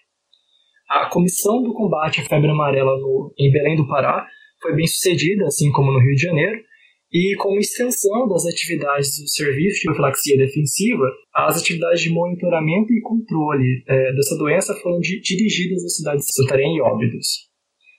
A 0.90 1.08
comissão 1.08 1.62
do 1.62 1.72
combate 1.72 2.20
à 2.20 2.24
febre 2.24 2.50
amarela 2.50 2.98
no, 2.98 3.32
em 3.38 3.50
Belém 3.52 3.76
do 3.76 3.86
Pará 3.86 4.26
foi 4.62 4.74
bem 4.74 4.86
sucedida, 4.86 5.44
assim 5.46 5.70
como 5.72 5.92
no 5.92 5.98
Rio 5.98 6.14
de 6.14 6.22
Janeiro, 6.22 6.58
e 7.12 7.36
como 7.36 7.58
extensão 7.58 8.26
das 8.26 8.46
atividades 8.46 9.20
do 9.20 9.28
serviço 9.28 9.80
de 9.80 9.84
profilaxia 9.84 10.38
defensiva, 10.38 11.04
as 11.34 11.60
atividades 11.60 12.00
de 12.00 12.08
monitoramento 12.08 12.90
e 12.92 13.02
controle 13.02 13.84
é, 13.86 14.12
dessa 14.14 14.36
doença 14.38 14.74
foram 14.76 14.98
di 14.98 15.20
dirigidas 15.20 15.84
às 15.84 15.96
cidades 15.96 16.24
de 16.24 16.32
Santarém 16.32 16.76
e 16.76 16.80
Óbidos. 16.80 17.50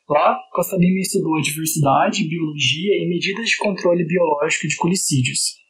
Lá, 0.09 0.37
Costa 0.51 0.75
Lima 0.77 0.99
estudou 0.99 1.37
a 1.37 1.41
diversidade, 1.41 2.27
biologia 2.27 3.03
e 3.03 3.07
medidas 3.07 3.49
de 3.49 3.57
controle 3.57 4.03
biológico 4.03 4.67
de 4.67 4.75
colicídios, 4.77 5.61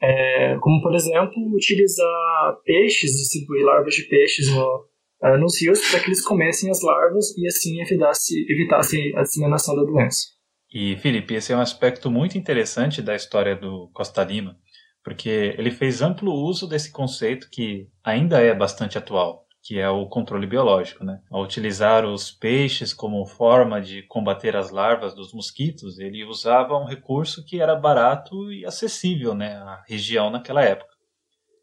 é, 0.00 0.56
como, 0.60 0.80
por 0.80 0.94
exemplo, 0.94 1.34
utilizar 1.54 2.56
peixes, 2.64 3.12
distribuir 3.12 3.64
larvas 3.64 3.94
de 3.94 4.04
peixes 4.04 4.48
no, 4.48 4.84
é, 5.22 5.36
nos 5.36 5.60
rios 5.60 5.80
para 5.90 6.00
que 6.00 6.06
eles 6.06 6.24
comessem 6.24 6.70
as 6.70 6.82
larvas 6.82 7.36
e 7.36 7.46
assim 7.46 7.80
evitasse, 7.80 8.34
evitasse 8.50 9.12
a 9.16 9.22
disseminação 9.22 9.74
da 9.76 9.82
doença. 9.82 10.38
E, 10.72 10.96
Felipe, 10.98 11.34
esse 11.34 11.52
é 11.52 11.56
um 11.56 11.60
aspecto 11.60 12.10
muito 12.10 12.36
interessante 12.36 13.00
da 13.00 13.16
história 13.16 13.56
do 13.56 13.88
Costa 13.92 14.22
Lima, 14.22 14.56
porque 15.02 15.54
ele 15.56 15.70
fez 15.70 16.02
amplo 16.02 16.32
uso 16.32 16.68
desse 16.68 16.92
conceito 16.92 17.48
que 17.50 17.88
ainda 18.04 18.40
é 18.40 18.54
bastante 18.54 18.98
atual, 18.98 19.46
que 19.62 19.78
é 19.78 19.88
o 19.88 20.06
controle 20.06 20.46
biológico. 20.46 21.02
Né? 21.02 21.20
Ao 21.30 21.42
utilizar 21.42 22.04
os 22.04 22.30
peixes 22.30 22.92
como 22.92 23.24
forma 23.24 23.80
de 23.80 24.02
combater 24.02 24.54
as 24.54 24.70
larvas 24.70 25.14
dos 25.14 25.32
mosquitos, 25.32 25.98
ele 25.98 26.22
usava 26.24 26.76
um 26.76 26.84
recurso 26.84 27.42
que 27.46 27.60
era 27.62 27.74
barato 27.74 28.52
e 28.52 28.66
acessível 28.66 29.34
né, 29.34 29.54
à 29.54 29.82
região 29.88 30.28
naquela 30.28 30.62
época. 30.62 30.92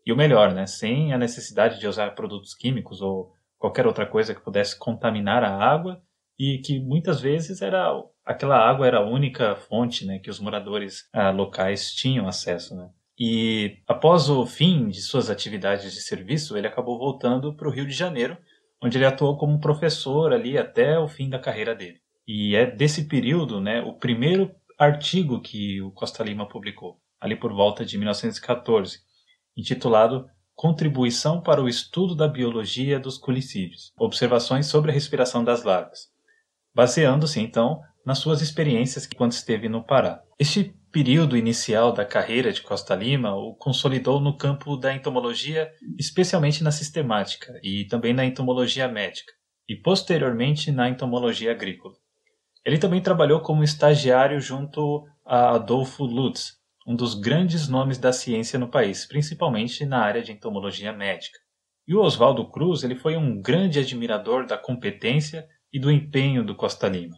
E 0.04 0.12
o 0.12 0.18
melhor, 0.18 0.52
né, 0.52 0.66
sem 0.66 1.14
a 1.14 1.18
necessidade 1.18 1.80
de 1.80 1.88
usar 1.88 2.16
produtos 2.16 2.56
químicos 2.56 3.02
ou 3.02 3.35
qualquer 3.58 3.88
outra 3.88 4.06
coisa 4.06 4.34
que 4.34 4.44
pudesse 4.44 4.78
contaminar 4.78 5.44
a 5.44 5.56
água 5.56 6.02
e 6.38 6.60
que 6.60 6.80
muitas 6.80 7.22
vezes 7.22 7.62
era 7.62 7.92
aquela 8.26 8.58
água 8.58 8.88
era 8.88 8.98
a 8.98 9.06
única 9.06 9.56
fonte 9.56 10.06
né, 10.06 10.20
que 10.20 10.30
os 10.30 10.40
moradores 10.40 11.08
ah, 11.14 11.30
locais 11.30 11.94
tinham 11.94 12.28
acesso. 12.28 12.76
Né? 12.76 12.90
E 13.18 13.78
após 13.88 14.30
o 14.30 14.46
fim 14.46 14.90
de 14.90 15.02
suas 15.02 15.30
atividades 15.30 15.94
de 15.94 16.02
serviço, 16.02 16.58
ele 16.58 16.68
acabou 16.68 16.98
voltando 16.98 17.56
para 17.56 17.68
o 17.68 17.72
Rio 17.72 17.86
de 17.86 17.94
Janeiro, 17.94 18.38
onde 18.84 18.98
ele 18.98 19.06
atuou 19.06 19.38
como 19.38 19.60
professor 19.60 20.34
ali 20.34 20.58
até 20.58 21.00
o 21.00 21.08
fim 21.08 21.30
da 21.30 21.40
carreira 21.40 21.74
dele. 21.74 22.00
E 22.28 22.56
é 22.56 22.66
desse 22.66 23.08
período 23.08 23.62
né, 23.62 23.82
o 23.82 23.94
primeiro 23.94 24.52
artigo 24.78 25.40
que 25.40 25.82
o 25.82 25.92
Costa 25.92 26.24
Lima 26.24 26.48
publicou, 26.48 27.00
ali 27.22 27.36
por 27.36 27.54
volta 27.54 27.86
de 27.86 27.98
1914, 27.98 29.00
intitulado 29.56 30.28
Contribuição 30.56 31.42
para 31.42 31.62
o 31.62 31.70
Estudo 31.70 32.16
da 32.16 32.28
Biologia 32.28 33.00
dos 33.00 33.18
Culicídios 33.18 33.94
Observações 34.00 34.66
sobre 34.66 34.90
a 34.90 34.94
Respiração 34.94 35.44
das 35.44 35.64
Larvas 35.64 36.16
baseando-se 36.76 37.40
então 37.40 37.82
nas 38.06 38.20
suas 38.20 38.42
experiências 38.42 39.08
quando 39.08 39.32
esteve 39.32 39.70
no 39.70 39.82
Pará. 39.82 40.22
Este 40.38 40.76
período 40.92 41.38
inicial 41.38 41.94
da 41.94 42.06
carreira 42.06 42.52
de 42.52 42.62
Costa 42.62 42.94
Lima 42.94 43.34
o 43.34 43.56
consolidou 43.56 44.20
no 44.20 44.38
campo 44.38 44.76
da 44.76 44.94
entomologia, 44.94 45.72
especialmente 45.98 46.62
na 46.64 46.72
sistemática 46.72 47.58
e 47.64 47.86
também 47.86 48.14
na 48.14 48.26
entomologia 48.26 48.88
médica, 48.88 49.32
e 49.68 49.76
posteriormente 49.76 50.72
na 50.72 50.90
entomologia 50.90 51.52
agrícola. 51.52 51.96
Ele 52.64 52.78
também 52.78 53.02
trabalhou 53.02 53.40
como 53.40 53.64
estagiário 53.64 54.40
junto 54.42 55.06
a 55.26 55.56
Adolfo 55.56 56.04
Lutz, 56.04 56.58
um 56.86 56.96
dos 56.96 57.16
grandes 57.16 57.68
nomes 57.68 57.98
da 57.98 58.14
ciência 58.14 58.60
no 58.60 58.70
país, 58.70 59.06
principalmente 59.06 59.86
na 59.86 60.00
área 60.00 60.22
de 60.22 60.32
entomologia 60.32 60.94
médica. 60.94 61.40
E 61.88 61.96
o 61.96 62.02
Oswaldo 62.02 62.50
Cruz 62.50 62.84
ele 62.84 62.96
foi 62.96 63.18
um 63.18 63.42
grande 63.42 63.80
admirador 63.80 64.46
da 64.46 64.58
competência 64.58 65.48
e 65.74 65.80
do 65.80 65.92
empenho 65.92 66.44
do 66.44 66.56
Costa 66.56 66.88
Lima. 66.88 67.16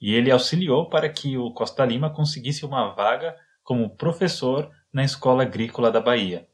E 0.00 0.14
ele 0.14 0.30
auxiliou 0.30 0.88
para 0.88 1.08
que 1.08 1.36
o 1.36 1.52
Costa 1.52 1.84
Lima 1.84 2.10
conseguisse 2.10 2.64
uma 2.64 2.94
vaga 2.94 3.34
como 3.64 3.96
professor 3.96 4.70
na 4.92 5.04
Escola 5.04 5.42
Agrícola 5.42 5.90
da 5.90 6.00
Bahia. 6.00 6.46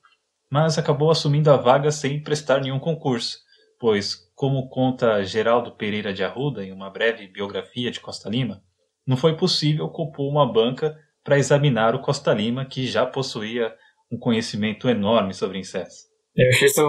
Mas 0.51 0.79
acabou 0.79 1.11
assumindo 1.11 1.51
a 1.51 1.57
vaga 1.57 1.91
sem 1.91 2.23
prestar 2.23 2.61
nenhum 2.61 2.79
concurso, 2.79 3.39
pois, 3.79 4.17
como 4.35 4.69
conta 4.69 5.23
Geraldo 5.25 5.73
Pereira 5.73 6.13
de 6.13 6.25
Arruda 6.25 6.65
em 6.65 6.73
uma 6.73 6.91
breve 6.91 7.27
biografia 7.27 7.91
de 7.91 8.01
Costa 8.01 8.31
Lima, 8.31 8.63
não 9.07 9.17
foi 9.17 9.37
possível 9.37 9.89
compor 9.89 10.31
uma 10.31 10.51
banca 10.51 10.99
para 11.25 11.39
examinar 11.39 11.95
o 11.95 12.03
Costa 12.03 12.33
Lima, 12.35 12.67
que 12.67 12.87
já 12.87 13.07
possuía 13.07 13.73
um 14.13 14.19
conhecimento 14.19 14.89
enorme 14.89 15.33
sobre 15.33 15.59
insetos. 15.59 15.95
Eu 16.37 16.49
achei 16.49 16.69
isso 16.69 16.83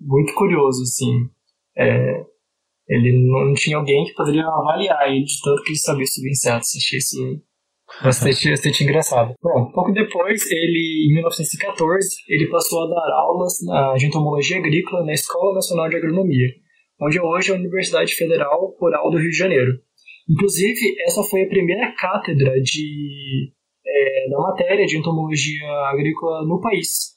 muito 0.00 0.34
curioso, 0.34 0.82
assim. 0.82 1.28
É, 1.78 2.22
ele 2.88 3.12
não 3.30 3.54
tinha 3.54 3.76
alguém 3.76 4.04
que 4.04 4.14
poderia 4.14 4.46
avaliar 4.46 5.08
ele 5.08 5.24
de 5.24 5.40
tanto 5.42 5.62
que 5.62 5.70
ele 5.70 5.78
sabia 5.78 6.06
sobre 6.06 6.30
insetos. 6.30 6.68
Achei 6.76 6.98
isso 6.98 7.42
bastante, 8.02 8.48
bastante 8.50 8.84
engraçado. 8.84 9.34
Bom, 9.42 9.70
pouco 9.72 9.92
depois, 9.92 10.50
ele, 10.50 11.08
em 11.10 11.14
1914, 11.14 12.08
ele 12.28 12.48
passou 12.48 12.84
a 12.84 12.88
dar 12.88 13.12
aulas 13.14 13.52
de 13.98 14.06
entomologia 14.06 14.58
agrícola 14.58 15.04
na 15.04 15.12
Escola 15.12 15.54
Nacional 15.54 15.88
de 15.88 15.96
Agronomia, 15.96 16.48
onde 17.00 17.20
hoje 17.20 17.50
é 17.50 17.54
a 17.54 17.58
Universidade 17.58 18.14
Federal 18.14 18.74
Rural 18.80 19.10
do 19.10 19.18
Rio 19.18 19.30
de 19.30 19.36
Janeiro. 19.36 19.72
Inclusive, 20.28 20.96
essa 21.06 21.22
foi 21.22 21.42
a 21.42 21.48
primeira 21.48 21.94
cátedra 21.96 22.52
de, 22.60 23.52
é, 23.86 24.28
da 24.28 24.38
matéria 24.38 24.86
de 24.86 24.98
entomologia 24.98 25.66
agrícola 25.90 26.46
no 26.46 26.60
país. 26.60 27.16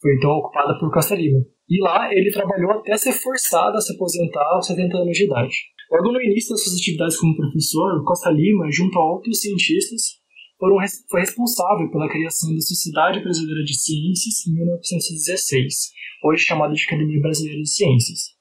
Foi 0.00 0.14
então 0.14 0.30
ocupada 0.30 0.78
por 0.78 0.92
Costa 0.92 1.14
Lima. 1.14 1.38
E 1.68 1.82
lá 1.82 2.12
ele 2.12 2.30
trabalhou 2.30 2.72
até 2.72 2.96
ser 2.96 3.12
forçado 3.12 3.76
a 3.76 3.80
se 3.80 3.94
aposentar 3.94 4.44
aos 4.54 4.66
70 4.66 4.96
anos 4.96 5.16
de 5.16 5.24
idade. 5.24 5.54
Logo 5.90 6.12
no 6.12 6.22
início 6.22 6.50
das 6.50 6.64
suas 6.64 6.76
atividades 6.76 7.18
como 7.18 7.36
professor, 7.36 8.04
Costa 8.04 8.30
Lima, 8.30 8.70
junto 8.70 8.98
a 8.98 9.12
outros 9.12 9.40
cientistas, 9.40 10.22
foram, 10.58 10.76
foi 11.10 11.20
responsável 11.20 11.90
pela 11.90 12.08
criação 12.08 12.54
da 12.54 12.60
Sociedade 12.60 13.20
Brasileira 13.20 13.64
de 13.64 13.74
Ciências 13.74 14.46
em 14.46 14.54
1916, 14.54 15.90
hoje 16.24 16.44
chamada 16.44 16.72
de 16.72 16.82
Academia 16.84 17.20
Brasileira 17.20 17.60
de 17.60 17.68
Ciências. 17.68 18.32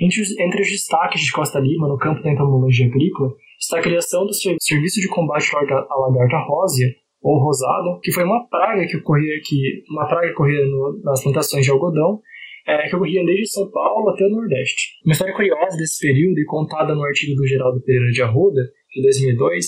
Entre 0.00 0.20
os, 0.20 0.38
entre 0.38 0.62
os 0.62 0.68
destaques 0.68 1.22
de 1.22 1.32
Costa 1.32 1.58
Lima 1.58 1.88
no 1.88 1.98
campo 1.98 2.22
da 2.22 2.32
entomologia 2.32 2.86
agrícola 2.86 3.34
está 3.58 3.78
a 3.78 3.82
criação 3.82 4.26
do 4.26 4.32
Serviço 4.34 5.00
de 5.00 5.08
Combate 5.08 5.48
à 5.54 5.96
Lagarta 5.96 6.38
Rósea, 6.46 6.88
ou 7.24 7.42
rosada, 7.42 7.98
que 8.02 8.12
foi 8.12 8.22
uma 8.22 8.46
praga 8.48 8.86
que 8.86 8.98
ocorria 8.98 9.34
aqui, 9.36 9.82
uma 9.88 10.06
praga 10.06 10.26
que 10.26 10.34
ocorria 10.34 10.62
no, 10.66 11.00
nas 11.02 11.22
plantações 11.22 11.64
de 11.64 11.70
algodão 11.70 12.20
é, 12.68 12.86
que 12.88 12.94
ocorria 12.94 13.24
desde 13.24 13.50
São 13.50 13.70
Paulo 13.70 14.10
até 14.10 14.26
o 14.26 14.28
Nordeste. 14.28 14.98
Uma 15.04 15.12
história 15.12 15.34
curiosa 15.34 15.76
desse 15.78 16.06
período 16.06 16.38
e 16.38 16.44
contada 16.44 16.94
no 16.94 17.02
artigo 17.02 17.34
do 17.34 17.46
Geraldo 17.46 17.80
Pereira 17.80 18.10
de 18.10 18.22
Arruda, 18.22 18.60
de 18.94 19.02
2002, 19.02 19.66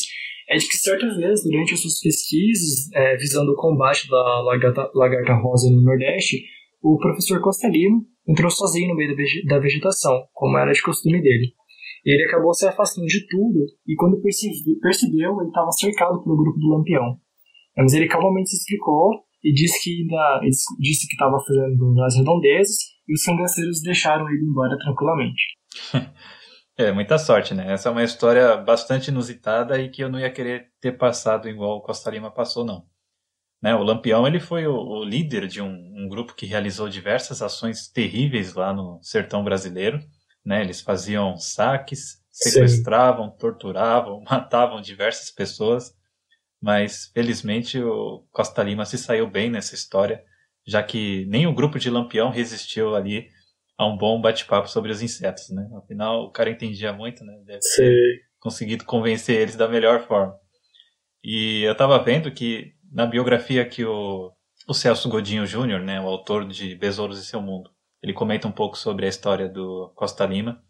é 0.51 0.57
de 0.57 0.69
que 0.69 0.77
certa 0.77 1.07
vez, 1.17 1.43
durante 1.43 1.73
as 1.73 1.81
suas 1.81 1.99
pesquisas 1.99 2.93
é, 2.95 3.17
visando 3.17 3.53
o 3.53 3.57
combate 3.57 4.09
da 4.09 4.43
lagarta, 4.43 4.91
lagarta 4.95 5.35
rosa 5.35 5.71
no 5.71 5.81
Nordeste, 5.81 6.45
o 6.83 6.99
professor 6.99 7.41
Costa 7.41 7.69
Lima 7.69 8.01
entrou 8.29 8.51
sozinho 8.51 8.89
no 8.89 8.95
meio 8.95 9.17
da 9.47 9.59
vegetação, 9.59 10.25
como 10.35 10.59
era 10.59 10.73
de 10.73 10.83
costume 10.83 11.23
dele. 11.23 11.55
Ele 12.05 12.25
acabou 12.25 12.53
se 12.53 12.67
afastando 12.67 13.07
de 13.07 13.27
tudo, 13.27 13.65
e 13.87 13.95
quando 13.97 14.21
percebeu, 14.21 15.41
ele 15.41 15.49
estava 15.49 15.71
cercado 15.73 16.23
pelo 16.23 16.37
grupo 16.37 16.59
do 16.59 16.69
Lampião. 16.69 17.19
Mas 17.77 17.93
ele 17.93 18.09
calmamente 18.09 18.51
se 18.51 18.57
explicou 18.57 19.11
e 19.45 19.53
disse 19.53 19.83
que 19.83 20.01
ainda 20.01 20.41
disse 20.81 21.07
que 21.07 21.15
estava 21.15 21.39
fazendo 21.47 22.03
as 22.03 22.17
redondezas 22.17 22.77
e 23.09 23.13
os 23.13 23.25
cangaceiros 23.25 23.83
deixaram 23.83 24.29
ele 24.29 24.45
embora 24.45 24.77
tranquilamente. 24.79 25.43
É, 26.79 26.93
muita 26.93 27.17
sorte, 27.17 27.55
né? 27.55 27.73
Essa 27.73 27.89
é 27.89 27.93
uma 27.93 28.05
história 28.05 28.55
bastante 28.59 29.09
inusitada 29.09 29.81
e 29.81 29.89
que 29.89 30.05
eu 30.05 30.11
não 30.11 30.21
ia 30.21 30.31
querer 30.31 30.67
ter 30.79 30.93
passado 30.93 31.49
igual 31.49 31.79
o 31.79 31.81
Costa 31.81 32.11
Lima 32.11 32.31
passou, 32.31 32.67
não. 32.67 32.85
Né? 33.63 33.75
O 33.75 33.83
Lampião 33.83 34.27
ele 34.27 34.39
foi 34.39 34.67
o, 34.67 34.75
o 34.75 35.03
líder 35.03 35.47
de 35.47 35.63
um, 35.63 35.71
um, 35.71 36.07
grupo 36.07 36.35
que 36.35 36.45
realizou 36.45 36.87
diversas 36.87 37.41
ações 37.41 37.89
terríveis 37.89 38.53
lá 38.53 38.75
no 38.75 38.99
sertão 39.03 39.43
brasileiro. 39.43 39.99
Né? 40.45 40.61
Eles 40.61 40.83
faziam 40.83 41.39
saques, 41.39 42.23
sequestravam, 42.31 43.31
Sim. 43.31 43.39
torturavam, 43.39 44.23
matavam 44.31 44.83
diversas 44.83 45.31
pessoas 45.31 45.95
mas 46.61 47.11
felizmente 47.13 47.79
o 47.79 48.25
Costa 48.31 48.63
Lima 48.63 48.85
se 48.85 48.99
saiu 48.99 49.29
bem 49.29 49.51
nessa 49.51 49.75
história, 49.75 50.23
já 50.67 50.83
que 50.83 51.27
nem 51.27 51.47
o 51.47 51.55
grupo 51.55 51.79
de 51.79 51.91
Lampião 51.91 52.31
resistiu 52.31 52.95
ali 52.95 53.29
a 53.79 53.87
um 53.87 53.97
bom 53.97 54.21
bate-papo 54.21 54.69
sobre 54.69 54.91
os 54.91 55.03
insetos, 55.03 55.51
né? 55.51 55.69
Afinal, 55.77 56.25
o 56.25 56.31
cara 56.31 56.51
entendia 56.51 56.93
muito, 56.93 57.25
né? 57.25 57.35
Deve 57.45 57.61
ter 57.61 58.21
conseguido 58.41 58.85
convencer 58.85 59.41
eles 59.41 59.57
da 59.57 59.69
melhor 59.69 60.07
forma. 60.07 60.35
E 61.23 61.63
eu 61.63 61.73
estava 61.73 61.99
vendo 61.99 62.31
que 62.31 62.73
na 62.91 63.05
biografia 63.05 63.69
que 63.69 63.85
o, 63.85 64.33
o 64.69 64.73
Celso 64.73 65.09
Godinho 65.09 65.47
Júnior, 65.47 65.81
né, 65.81 66.01
o 66.01 66.07
autor 66.07 66.47
de 66.47 66.75
Besouros 66.75 67.19
e 67.19 67.27
Seu 67.27 67.43
Mundo, 67.43 67.71
ele 68.03 68.13
comenta 68.13 68.47
um 68.47 68.53
pouco 68.53 68.79
sobre 68.79 69.07
a 69.07 69.09
história 69.09 69.49
do 69.49 69.93
Costa 69.95 70.25
Lima. 70.25 70.63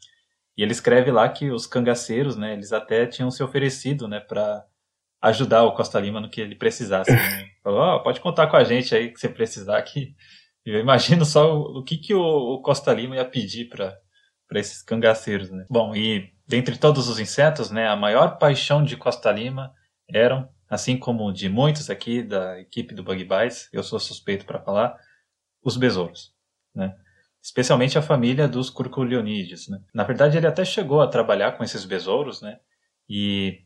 E 0.56 0.62
ele 0.62 0.72
escreve 0.72 1.10
lá 1.10 1.28
que 1.28 1.50
os 1.50 1.66
cangaceiros, 1.66 2.36
né, 2.36 2.54
eles 2.54 2.72
até 2.72 3.06
tinham 3.06 3.30
se 3.30 3.42
oferecido, 3.42 4.08
né, 4.08 4.18
para 4.18 4.64
ajudar 5.20 5.64
o 5.64 5.72
Costa 5.72 5.98
Lima 5.98 6.20
no 6.20 6.28
que 6.28 6.40
ele 6.40 6.54
precisasse. 6.54 7.10
Né? 7.10 7.50
Falou, 7.62 7.96
oh, 7.96 8.02
pode 8.02 8.20
contar 8.20 8.46
com 8.46 8.56
a 8.56 8.64
gente 8.64 8.94
aí 8.94 9.10
que 9.10 9.18
você 9.18 9.28
precisar 9.28 9.78
aqui. 9.78 10.14
Eu 10.64 10.80
imagino 10.80 11.24
só 11.24 11.56
o, 11.56 11.78
o 11.78 11.84
que, 11.84 11.96
que 11.96 12.12
o, 12.12 12.60
Costa 12.60 12.92
Lima 12.92 13.14
ia 13.14 13.24
pedir 13.24 13.68
para 13.68 13.96
esses 14.54 14.82
cangaceiros, 14.82 15.48
né? 15.48 15.64
Bom, 15.70 15.94
e 15.94 16.32
dentre 16.46 16.76
todos 16.76 17.08
os 17.08 17.20
insetos, 17.20 17.70
né, 17.70 17.86
a 17.86 17.94
maior 17.94 18.36
paixão 18.36 18.82
de 18.82 18.96
Costa 18.96 19.30
Lima 19.30 19.72
eram, 20.08 20.48
assim 20.68 20.98
como 20.98 21.32
de 21.32 21.48
muitos 21.48 21.88
aqui 21.88 22.20
da 22.20 22.58
equipe 22.58 22.94
do 22.94 23.04
Bug 23.04 23.22
Bites, 23.22 23.68
eu 23.72 23.82
sou 23.84 24.00
suspeito 24.00 24.44
para 24.44 24.60
falar, 24.60 24.96
os 25.62 25.76
besouros, 25.76 26.32
né? 26.74 26.96
Especialmente 27.42 27.96
a 27.96 28.02
família 28.02 28.48
dos 28.48 28.68
curculionídeos, 28.68 29.68
né? 29.68 29.80
Na 29.94 30.02
verdade, 30.02 30.36
ele 30.36 30.48
até 30.48 30.64
chegou 30.64 31.00
a 31.00 31.06
trabalhar 31.06 31.52
com 31.52 31.62
esses 31.62 31.84
besouros, 31.84 32.42
né? 32.42 32.58
E 33.08 33.65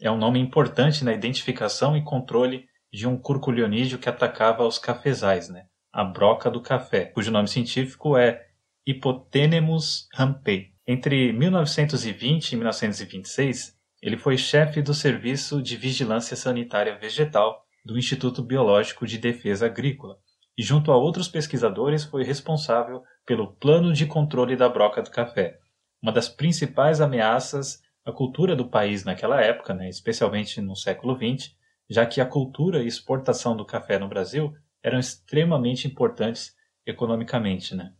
é 0.00 0.10
um 0.10 0.18
nome 0.18 0.38
importante 0.38 1.04
na 1.04 1.12
identificação 1.12 1.96
e 1.96 2.04
controle 2.04 2.66
de 2.92 3.06
um 3.06 3.16
curculionídeo 3.16 3.98
que 3.98 4.08
atacava 4.08 4.66
os 4.66 4.78
cafezais, 4.78 5.48
né? 5.48 5.66
a 5.94 6.02
broca 6.02 6.50
do 6.50 6.60
café, 6.60 7.04
cujo 7.04 7.30
nome 7.30 7.46
científico 7.46 8.16
é 8.16 8.44
Hipotenemus 8.84 10.08
rampei. 10.12 10.72
Entre 10.84 11.32
1920 11.32 12.50
e 12.50 12.56
1926, 12.56 13.76
ele 14.02 14.16
foi 14.16 14.36
chefe 14.36 14.82
do 14.82 14.92
Serviço 14.92 15.62
de 15.62 15.76
Vigilância 15.76 16.36
Sanitária 16.36 16.98
Vegetal 16.98 17.62
do 17.86 17.96
Instituto 17.96 18.42
Biológico 18.42 19.06
de 19.06 19.18
Defesa 19.18 19.66
Agrícola 19.66 20.16
e, 20.58 20.64
junto 20.64 20.90
a 20.90 20.96
outros 20.96 21.28
pesquisadores, 21.28 22.02
foi 22.02 22.24
responsável 22.24 23.04
pelo 23.24 23.54
Plano 23.54 23.92
de 23.92 24.04
Controle 24.04 24.56
da 24.56 24.68
Broca 24.68 25.00
do 25.00 25.12
Café, 25.12 25.58
uma 26.02 26.10
das 26.10 26.28
principais 26.28 27.00
ameaças 27.00 27.80
a 28.04 28.12
cultura 28.12 28.54
do 28.54 28.68
país 28.68 29.04
naquela 29.04 29.40
época, 29.40 29.72
né, 29.72 29.88
especialmente 29.88 30.60
no 30.60 30.76
século 30.76 31.16
XX, 31.16 31.54
já 31.88 32.04
que 32.04 32.20
a 32.20 32.26
cultura 32.26 32.82
e 32.82 32.86
exportação 32.86 33.56
do 33.56 33.64
café 33.64 33.98
no 33.98 34.08
Brasil 34.08 34.54
eram 34.82 34.98
extremamente 34.98 35.86
importantes 35.86 36.54
economicamente. 36.86 37.74
Né? 37.74 37.92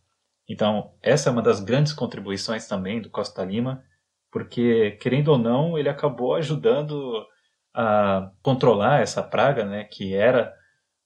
Então, 0.47 0.93
essa 1.01 1.29
é 1.29 1.31
uma 1.31 1.41
das 1.41 1.59
grandes 1.59 1.93
contribuições 1.93 2.67
também 2.67 3.01
do 3.01 3.09
Costa 3.09 3.43
Lima, 3.43 3.83
porque, 4.31 4.91
querendo 5.01 5.29
ou 5.29 5.37
não, 5.37 5.77
ele 5.77 5.89
acabou 5.89 6.35
ajudando 6.35 7.25
a 7.73 8.31
controlar 8.41 9.01
essa 9.01 9.23
praga, 9.23 9.65
né, 9.65 9.83
que 9.83 10.13
era 10.13 10.53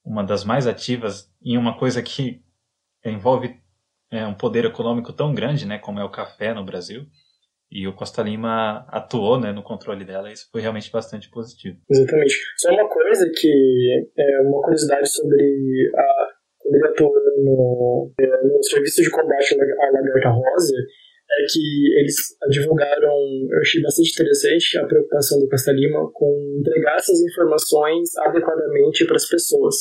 uma 0.03 0.23
das 0.23 0.43
mais 0.43 0.67
ativas 0.67 1.31
em 1.41 1.57
uma 1.57 1.77
coisa 1.77 2.01
que 2.01 2.43
envolve 3.05 3.59
é, 4.11 4.25
um 4.25 4.33
poder 4.33 4.65
econômico 4.65 5.13
tão 5.13 5.33
grande, 5.33 5.65
né, 5.65 5.77
como 5.77 5.99
é 5.99 6.03
o 6.03 6.09
café 6.09 6.53
no 6.53 6.65
Brasil. 6.65 7.07
E 7.71 7.87
o 7.87 7.93
Costa 7.93 8.23
Lima 8.23 8.85
atuou 8.89 9.39
né, 9.39 9.51
no 9.51 9.61
controle 9.61 10.03
dela, 10.03 10.29
e 10.29 10.33
isso 10.33 10.49
foi 10.51 10.61
realmente 10.61 10.91
bastante 10.91 11.29
positivo. 11.29 11.77
Exatamente. 11.89 12.35
Só 12.57 12.71
uma 12.71 12.89
coisa 12.89 13.29
que 13.29 14.07
é 14.17 14.41
uma 14.41 14.61
curiosidade 14.61 15.07
sobre 15.07 15.91
a, 15.95 16.27
quando 16.57 16.75
ele 16.75 16.87
atuou 16.87 17.13
no, 17.43 18.11
é, 18.19 18.43
no 18.43 18.63
Serviço 18.63 19.03
de 19.03 19.11
Combate 19.11 19.53
à 19.53 19.91
Lagarta 19.91 20.29
Rosa, 20.29 20.75
é 21.31 21.45
que 21.47 21.99
eles 21.99 22.15
divulgaram, 22.49 23.13
eu 23.51 23.59
achei 23.61 23.81
bastante 23.81 24.11
interessante 24.13 24.77
a 24.79 24.87
preocupação 24.87 25.39
do 25.39 25.47
Costa 25.47 25.71
Lima 25.71 26.09
com 26.11 26.57
entregar 26.59 26.95
essas 26.95 27.21
informações 27.21 28.17
adequadamente 28.17 29.05
para 29.05 29.15
as 29.15 29.29
pessoas. 29.29 29.75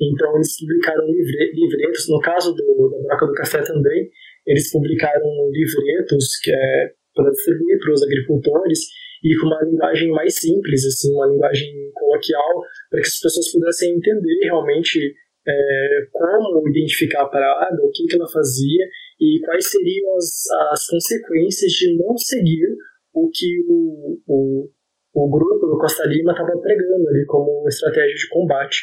Então 0.00 0.34
eles 0.34 0.58
publicaram 0.58 1.06
livre, 1.06 1.52
livretos, 1.54 2.08
no 2.08 2.20
caso 2.20 2.52
do, 2.52 2.90
da 2.90 3.08
Broca 3.08 3.26
do 3.26 3.32
Café 3.32 3.62
também, 3.62 4.10
eles 4.46 4.70
publicaram 4.70 5.30
livretos 5.50 6.38
que 6.42 6.52
é 6.52 6.92
para 7.14 7.30
distribuir 7.30 7.78
para 7.78 7.92
os 7.92 8.02
agricultores 8.02 8.78
e 9.22 9.36
com 9.38 9.46
uma 9.46 9.62
linguagem 9.62 10.10
mais 10.10 10.34
simples, 10.34 10.84
assim, 10.84 11.14
uma 11.14 11.28
linguagem 11.28 11.70
coloquial, 11.94 12.62
para 12.90 13.00
que 13.00 13.06
as 13.06 13.20
pessoas 13.20 13.52
pudessem 13.52 13.94
entender 13.94 14.38
realmente 14.44 15.14
é, 15.46 16.06
como 16.12 16.68
identificar 16.68 17.22
a 17.22 17.28
praga, 17.28 17.82
o 17.82 17.90
que, 17.90 18.06
que 18.06 18.16
ela 18.16 18.28
fazia 18.28 18.84
e 19.20 19.40
quais 19.44 19.70
seriam 19.70 20.16
as, 20.16 20.50
as 20.72 20.86
consequências 20.86 21.72
de 21.72 21.96
não 21.96 22.16
seguir 22.16 22.66
o 23.14 23.30
que 23.30 23.62
o, 23.68 24.18
o, 24.26 24.70
o 25.14 25.30
grupo 25.30 25.66
do 25.66 25.78
Costa 25.78 26.04
Lima 26.06 26.32
estava 26.32 26.58
pregando 26.58 27.08
ali 27.08 27.24
como 27.26 27.66
estratégia 27.68 28.14
de 28.14 28.28
combate. 28.28 28.78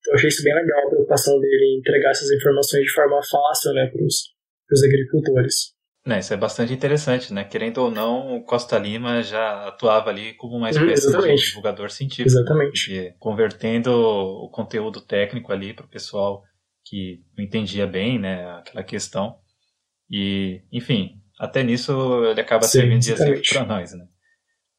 Então, 0.00 0.14
achei 0.14 0.28
isso 0.28 0.44
bem 0.44 0.54
legal, 0.54 0.86
a 0.86 0.90
preocupação 0.90 1.38
dele 1.40 1.64
em 1.64 1.78
entregar 1.78 2.10
essas 2.10 2.30
informações 2.30 2.84
de 2.84 2.92
forma 2.92 3.20
fácil 3.28 3.72
né, 3.72 3.90
para 3.92 4.04
os 4.04 4.84
agricultores. 4.84 5.79
Né, 6.10 6.18
isso 6.18 6.34
é 6.34 6.36
bastante 6.36 6.72
interessante, 6.72 7.32
né? 7.32 7.44
Querendo 7.44 7.78
ou 7.78 7.88
não, 7.88 8.34
o 8.34 8.42
Costa 8.42 8.76
Lima 8.76 9.22
já 9.22 9.68
atuava 9.68 10.10
ali 10.10 10.34
como 10.34 10.56
uma 10.56 10.68
espécie 10.68 11.06
Exatamente. 11.06 11.40
de 11.40 11.46
divulgador 11.46 11.88
científico. 11.88 12.30
Exatamente. 12.30 13.14
Convertendo 13.16 13.92
o 13.92 14.50
conteúdo 14.50 15.00
técnico 15.00 15.52
ali 15.52 15.72
para 15.72 15.86
o 15.86 15.88
pessoal 15.88 16.42
que 16.84 17.22
não 17.38 17.44
entendia 17.44 17.86
bem, 17.86 18.18
né, 18.18 18.44
aquela 18.58 18.82
questão. 18.82 19.36
E, 20.10 20.62
enfim, 20.72 21.22
até 21.38 21.62
nisso 21.62 22.24
ele 22.24 22.40
acaba 22.40 22.64
Sim, 22.64 22.80
servindo 22.80 23.02
de 23.02 23.12
exemplo 23.12 23.42
para 23.48 23.64
nós, 23.64 23.92
né? 23.92 24.04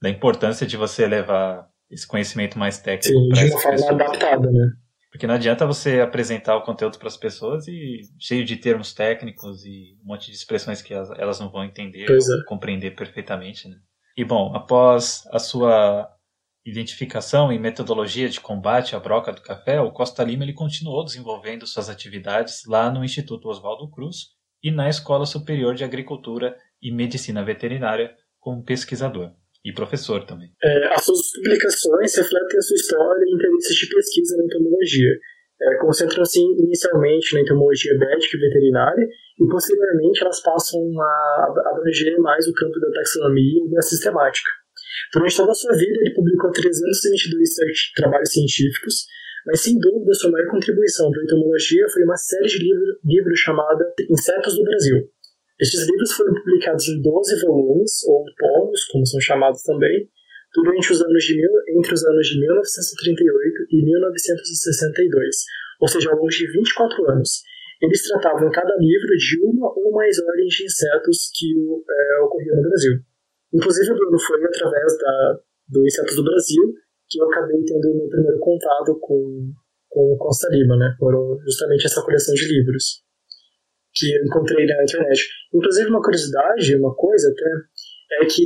Da 0.02 0.10
importância 0.10 0.68
de 0.68 0.76
você 0.76 1.08
levar 1.08 1.66
esse 1.90 2.06
conhecimento 2.06 2.60
mais 2.60 2.78
técnico 2.78 3.30
para 3.30 3.46
de 3.46 3.52
uma 3.52 3.62
forma 3.62 3.90
adaptada, 3.90 4.52
né? 4.52 4.74
Porque 5.12 5.28
não 5.28 5.36
adianta 5.36 5.66
você 5.66 6.00
apresentar 6.00 6.56
o 6.56 6.64
conteúdo 6.64 6.98
para 6.98 7.10
as 7.10 7.18
pessoas 7.18 7.68
e 7.68 8.00
cheio 8.18 8.46
de 8.46 8.56
termos 8.56 8.94
técnicos 8.94 9.66
e 9.66 9.98
um 10.02 10.08
monte 10.08 10.28
de 10.28 10.38
expressões 10.38 10.82
que 10.82 10.94
elas 10.94 11.40
não 11.40 11.52
vão 11.52 11.66
entender 11.66 12.10
ou 12.10 12.18
é. 12.18 12.46
compreender 12.48 12.96
perfeitamente. 12.96 13.68
Né? 13.68 13.76
E 14.16 14.24
bom, 14.24 14.56
após 14.56 15.28
a 15.32 15.38
sua 15.38 16.10
identificação 16.66 17.52
e 17.52 17.60
metodologia 17.60 18.30
de 18.30 18.40
combate 18.40 18.96
à 18.96 19.00
broca 19.00 19.34
do 19.34 19.42
café, 19.42 19.82
o 19.82 19.92
Costa 19.92 20.24
Lima 20.24 20.44
ele 20.44 20.54
continuou 20.54 21.04
desenvolvendo 21.04 21.68
suas 21.68 21.90
atividades 21.90 22.64
lá 22.66 22.90
no 22.90 23.04
Instituto 23.04 23.50
Oswaldo 23.50 23.90
Cruz 23.90 24.30
e 24.64 24.72
na 24.72 24.88
Escola 24.88 25.26
Superior 25.26 25.76
de 25.76 25.84
Agricultura 25.84 26.56
e 26.82 26.90
Medicina 26.90 27.44
Veterinária 27.44 28.16
como 28.40 28.64
pesquisador 28.64 29.34
e 29.64 29.74
professor 29.74 30.26
também. 30.26 30.50
É, 30.64 30.94
as 30.94 31.06
suas 31.06 31.32
publicações 31.36 32.16
refletem 32.16 32.58
a 32.58 32.62
sua 32.62 32.76
história 32.76 33.24
e 33.26 33.36
interesses 33.36 33.76
de 33.76 33.88
pesquisa 33.88 34.38
na 34.38 34.46
entomologia. 34.46 35.14
É, 35.62 35.78
Concentram-se 35.78 36.40
inicialmente 36.40 37.36
na 37.36 37.42
entomologia 37.42 37.94
médica 37.98 38.38
e 38.38 38.40
veterinária 38.40 39.06
e 39.40 39.48
posteriormente 39.48 40.24
elas 40.24 40.42
passam 40.42 40.82
a 41.00 41.54
abranger 41.72 42.20
mais 42.20 42.48
o 42.48 42.54
campo 42.54 42.80
da 42.80 42.92
taxonomia 42.92 43.62
e 43.66 43.70
da 43.70 43.82
sistemática. 43.82 44.50
Durante 45.14 45.38
toda 45.38 45.52
a 45.52 45.56
sua 45.56 45.76
vida, 45.76 45.98
ele 46.02 46.14
publicou 46.14 46.52
322 46.52 47.50
trabalhos 47.96 48.32
científicos, 48.32 49.06
mas 49.46 49.62
sem 49.62 49.78
dúvida 49.78 50.14
sua 50.14 50.32
maior 50.32 50.50
contribuição 50.50 51.12
para 51.12 51.22
a 51.22 51.24
entomologia 51.24 51.86
foi 51.94 52.04
uma 52.04 52.18
série 52.18 52.48
de 52.48 52.60
livros, 52.60 53.00
livros 53.04 53.40
chamada 53.40 53.94
Insetos 54.10 54.56
do 54.56 54.64
Brasil, 54.64 55.10
estes 55.62 55.86
livros 55.86 56.12
foram 56.14 56.34
publicados 56.34 56.88
em 56.90 57.02
12 57.02 57.42
volumes, 57.46 58.04
ou 58.08 58.26
tomos, 58.36 58.84
como 58.86 59.06
são 59.06 59.22
chamados 59.22 59.62
também, 59.62 60.10
durante 60.56 60.92
os 60.92 61.02
anos 61.02 61.24
de 61.24 61.36
mil, 61.36 61.52
entre 61.78 61.94
os 61.94 62.04
anos 62.04 62.28
de 62.28 62.40
1938 62.40 63.68
e 63.70 63.86
1962, 63.86 65.36
ou 65.80 65.88
seja, 65.88 66.10
ao 66.10 66.18
longo 66.18 66.30
de 66.30 66.52
24 66.52 67.12
anos. 67.12 67.44
Eles 67.80 68.02
tratavam 68.10 68.48
em 68.48 68.52
cada 68.52 68.76
livro 68.78 69.16
de 69.18 69.40
uma 69.46 69.72
ou 69.78 69.92
mais 69.92 70.18
ordens 70.20 70.54
de 70.54 70.66
insetos 70.66 71.30
que 71.34 71.46
é, 71.54 72.20
ocorriam 72.26 72.56
no 72.58 72.64
Brasil. 72.64 72.94
Inclusive, 73.54 73.94
Bruno, 73.94 74.20
foi 74.20 74.44
através 74.44 74.98
da, 74.98 75.40
do 75.70 75.86
Insetos 75.86 76.16
do 76.16 76.24
Brasil 76.24 76.74
que 77.08 77.22
eu 77.22 77.26
acabei 77.30 77.62
tendo 77.66 77.94
meu 77.94 78.08
primeiro 78.08 78.40
contato 78.40 78.98
com, 79.00 79.52
com 79.90 80.18
Costa 80.18 80.48
Lima, 80.50 80.78
né? 80.78 80.96
Por 80.98 81.42
justamente 81.44 81.86
essa 81.86 82.02
coleção 82.02 82.34
de 82.34 82.48
livros 82.48 83.04
que 83.94 84.16
eu 84.16 84.26
encontrei 84.26 84.66
na 84.66 84.84
internet. 84.84 85.28
Inclusive, 85.54 85.90
uma 85.90 86.02
curiosidade, 86.02 86.76
uma 86.76 86.96
coisa 86.96 87.30
até, 87.30 88.24
é 88.24 88.26
que 88.26 88.44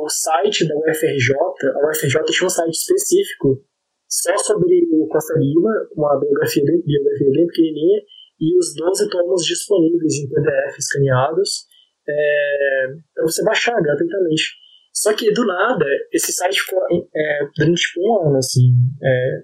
o 0.00 0.08
site 0.08 0.66
da 0.66 0.76
UFRJ, 0.76 1.34
a 1.34 1.90
UFRJ 1.90 2.24
tinha 2.30 2.46
um 2.46 2.50
site 2.50 2.74
específico 2.74 3.64
só 4.08 4.36
sobre 4.38 4.86
o 4.92 5.08
Costa 5.08 5.34
Lima, 5.38 5.70
uma 5.96 6.18
biografia 6.18 6.62
bem, 6.64 6.80
biografia 6.84 7.30
bem 7.30 7.46
pequenininha, 7.48 8.02
e 8.40 8.58
os 8.58 8.74
12 8.74 9.08
tomos 9.10 9.44
disponíveis 9.44 10.14
em 10.14 10.28
PDF 10.28 10.78
escaneados 10.78 11.66
é, 12.08 12.86
para 13.14 13.24
você 13.24 13.42
baixar 13.42 13.80
gratuitamente. 13.80 14.54
Só 14.92 15.12
que, 15.14 15.32
do 15.32 15.44
nada, 15.44 15.84
esse 16.12 16.32
site 16.32 16.60
ficou 16.60 16.80
é, 17.14 17.38
durante 17.56 17.82
tipo, 17.82 18.00
um 18.00 18.28
ano, 18.28 18.38
assim, 18.38 18.72
é, 19.02 19.42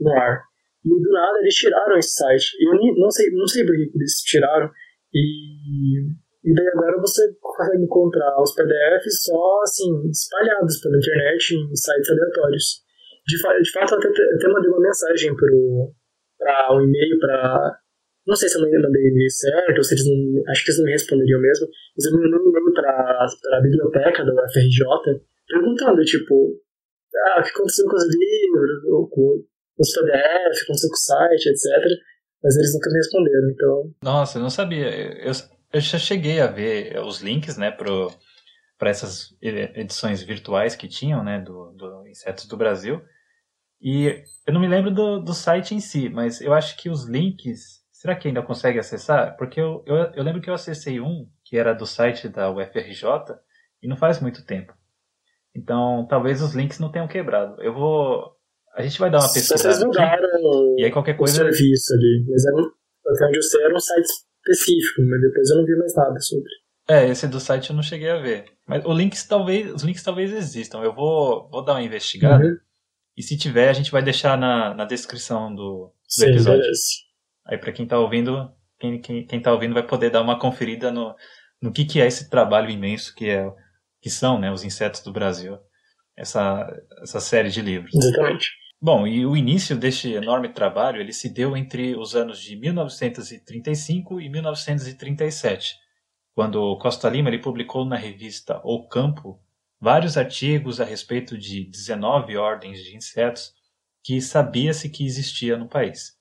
no 0.00 0.12
ar. 0.12 0.42
E 0.84 0.88
do 0.88 1.10
nada 1.12 1.38
eles 1.40 1.54
tiraram 1.54 1.96
esse 1.96 2.14
site. 2.14 2.56
Eu 2.60 2.72
nem, 2.76 2.94
não 2.98 3.10
sei, 3.10 3.30
não 3.30 3.46
sei 3.46 3.64
por 3.64 3.74
que 3.74 3.90
eles 3.94 4.20
tiraram. 4.20 4.70
E, 5.12 6.00
e 6.44 6.54
daí 6.54 6.68
agora 6.68 7.00
você 7.00 7.22
consegue 7.40 7.82
encontrar 7.82 8.40
os 8.42 8.54
PDFs 8.54 9.24
só 9.24 9.60
assim, 9.62 10.10
espalhados 10.10 10.80
pela 10.80 10.98
internet 10.98 11.54
em 11.54 11.74
sites 11.74 12.10
aleatórios. 12.10 12.84
De, 13.26 13.36
de 13.36 13.72
fato, 13.72 13.94
eu 13.94 13.98
até, 13.98 14.08
até 14.08 14.48
mandei 14.48 14.70
uma 14.70 14.80
mensagem 14.80 15.34
para 15.34 16.74
um 16.74 16.80
e-mail 16.82 17.18
para 17.18 17.80
não 18.26 18.34
sei 18.34 18.48
se 18.48 18.56
eu 18.56 18.62
mandei 18.62 18.80
e-mail 18.80 19.30
certo, 19.30 19.76
ou 19.76 19.84
se 19.84 19.94
eles 19.94 20.06
não. 20.06 20.42
Acho 20.48 20.64
que 20.64 20.70
eles 20.70 20.78
não 20.78 20.86
me 20.86 20.92
responderiam 20.92 21.40
mesmo. 21.40 21.68
Mas 21.94 22.06
eu 22.06 22.12
mandei 22.12 22.30
um 22.32 22.48
e-mail 22.48 22.72
pra, 22.72 23.26
pra 23.42 23.60
biblioteca 23.60 24.24
da 24.24 24.32
UFRJ 24.32 25.20
perguntando, 25.46 26.02
tipo, 26.04 26.58
ah, 27.14 27.40
o 27.40 27.42
que 27.42 27.50
aconteceu 27.50 27.86
com 27.86 27.96
os 27.96 28.04
livros, 28.04 28.84
ou 28.90 29.08
os 29.78 29.92
PDF, 29.92 30.62
aconteceu 30.62 30.88
com 30.88 30.94
o 30.94 30.98
site, 30.98 31.46
etc. 31.48 31.98
Mas 32.42 32.56
eles 32.56 32.74
nunca 32.74 32.90
me 32.90 32.96
responderam, 32.96 33.50
então. 33.50 33.94
Nossa, 34.02 34.38
eu 34.38 34.42
não 34.42 34.50
sabia. 34.50 34.88
Eu, 35.22 35.32
eu 35.72 35.80
já 35.80 35.98
cheguei 35.98 36.40
a 36.40 36.46
ver 36.46 36.98
os 37.00 37.20
links, 37.20 37.56
né, 37.56 37.70
pro, 37.70 38.12
para 38.78 38.90
essas 38.90 39.34
edições 39.40 40.22
virtuais 40.22 40.76
que 40.76 40.86
tinham, 40.86 41.24
né, 41.24 41.40
do, 41.40 41.72
do 41.72 42.06
Insetos 42.06 42.46
do 42.46 42.56
Brasil. 42.56 43.02
E 43.80 44.22
eu 44.46 44.54
não 44.54 44.60
me 44.60 44.68
lembro 44.68 44.90
do, 44.90 45.20
do 45.20 45.34
site 45.34 45.74
em 45.74 45.80
si, 45.80 46.08
mas 46.08 46.40
eu 46.40 46.52
acho 46.52 46.76
que 46.76 46.88
os 46.88 47.06
links 47.06 47.84
Será 48.04 48.14
que 48.14 48.28
ainda 48.28 48.42
consegue 48.42 48.78
acessar? 48.78 49.34
Porque 49.38 49.58
eu, 49.58 49.82
eu, 49.86 49.96
eu, 50.12 50.22
lembro 50.22 50.42
que 50.42 50.50
eu 50.50 50.52
acessei 50.52 51.00
um 51.00 51.26
que 51.42 51.56
era 51.56 51.74
do 51.74 51.86
site 51.86 52.28
da 52.28 52.50
UFRJ 52.50 53.34
e 53.82 53.88
não 53.88 53.96
faz 53.96 54.20
muito 54.20 54.44
tempo. 54.44 54.74
Então, 55.56 56.06
talvez 56.06 56.42
os 56.42 56.54
links 56.54 56.78
não 56.78 56.92
tenham 56.92 57.08
quebrado. 57.08 57.58
Eu 57.62 57.72
vou. 57.72 58.33
A 58.74 58.82
gente 58.82 58.98
vai 58.98 59.10
dar 59.10 59.20
uma 59.20 59.32
pesquisada. 59.32 59.62
Vocês 59.62 59.84
mudaram 59.84 60.76
e 60.78 60.84
aí 60.84 60.90
qualquer 60.90 61.16
coisa. 61.16 61.32
O 61.32 61.52
serviço 61.52 61.94
ali. 61.94 62.26
Mas 62.28 62.44
era, 62.44 62.60
até 63.14 63.26
onde 63.26 63.38
eu 63.38 63.42
sei 63.42 63.62
era 63.62 63.74
um 63.74 63.80
site 63.80 64.06
específico, 64.46 65.02
mas 65.02 65.20
depois 65.20 65.50
eu 65.50 65.56
não 65.56 65.64
vi 65.64 65.76
mais 65.76 65.94
nada 65.94 66.20
sobre. 66.20 66.50
É, 66.88 67.08
esse 67.08 67.26
do 67.26 67.40
site 67.40 67.70
eu 67.70 67.76
não 67.76 67.82
cheguei 67.82 68.10
a 68.10 68.18
ver. 68.18 68.44
Mas 68.66 68.84
os 68.84 68.96
links 68.96 69.26
talvez, 69.26 69.72
os 69.72 69.82
links 69.82 70.02
talvez 70.02 70.32
existam. 70.32 70.82
Eu 70.82 70.94
vou, 70.94 71.48
vou 71.50 71.64
dar 71.64 71.74
uma 71.74 71.82
investigada. 71.82 72.44
Uhum. 72.44 72.56
E 73.16 73.22
se 73.22 73.38
tiver, 73.38 73.68
a 73.68 73.72
gente 73.72 73.92
vai 73.92 74.02
deixar 74.02 74.36
na, 74.36 74.74
na 74.74 74.84
descrição 74.84 75.54
do, 75.54 75.86
do 75.86 75.92
Sim, 76.06 76.26
episódio. 76.26 76.60
Beleza. 76.60 76.82
Aí 77.46 77.58
para 77.58 77.72
quem 77.72 77.84
está 77.84 77.98
ouvindo, 77.98 78.50
quem, 78.78 79.00
quem, 79.00 79.26
quem 79.26 79.40
tá 79.40 79.52
ouvindo 79.52 79.74
vai 79.74 79.86
poder 79.86 80.10
dar 80.10 80.20
uma 80.20 80.38
conferida 80.38 80.90
no, 80.90 81.14
no 81.62 81.72
que, 81.72 81.84
que 81.84 82.00
é 82.00 82.06
esse 82.06 82.28
trabalho 82.28 82.70
imenso 82.70 83.14
que 83.14 83.30
é 83.30 83.50
que 84.00 84.10
são 84.10 84.38
né, 84.38 84.52
os 84.52 84.62
insetos 84.62 85.00
do 85.00 85.10
Brasil, 85.10 85.58
essa, 86.14 86.70
essa 87.02 87.20
série 87.20 87.48
de 87.48 87.62
livros. 87.62 87.94
Exatamente. 87.94 88.48
Bom, 88.80 89.06
e 89.06 89.24
o 89.24 89.36
início 89.36 89.76
deste 89.76 90.12
enorme 90.12 90.50
trabalho 90.52 91.00
ele 91.00 91.12
se 91.12 91.28
deu 91.28 91.56
entre 91.56 91.96
os 91.96 92.14
anos 92.14 92.40
de 92.40 92.54
1935 92.56 94.20
e 94.20 94.28
1937, 94.28 95.76
quando 96.34 96.76
Costa 96.78 97.08
Lima 97.08 97.30
ele 97.30 97.38
publicou 97.38 97.84
na 97.84 97.96
revista 97.96 98.60
O 98.62 98.86
Campo 98.86 99.40
vários 99.80 100.16
artigos 100.16 100.80
a 100.80 100.84
respeito 100.84 101.36
de 101.36 101.64
19 101.64 102.36
ordens 102.36 102.82
de 102.82 102.96
insetos 102.96 103.52
que 104.02 104.20
sabia-se 104.20 104.90
que 104.90 105.04
existia 105.04 105.56
no 105.56 105.68
país. 105.68 106.12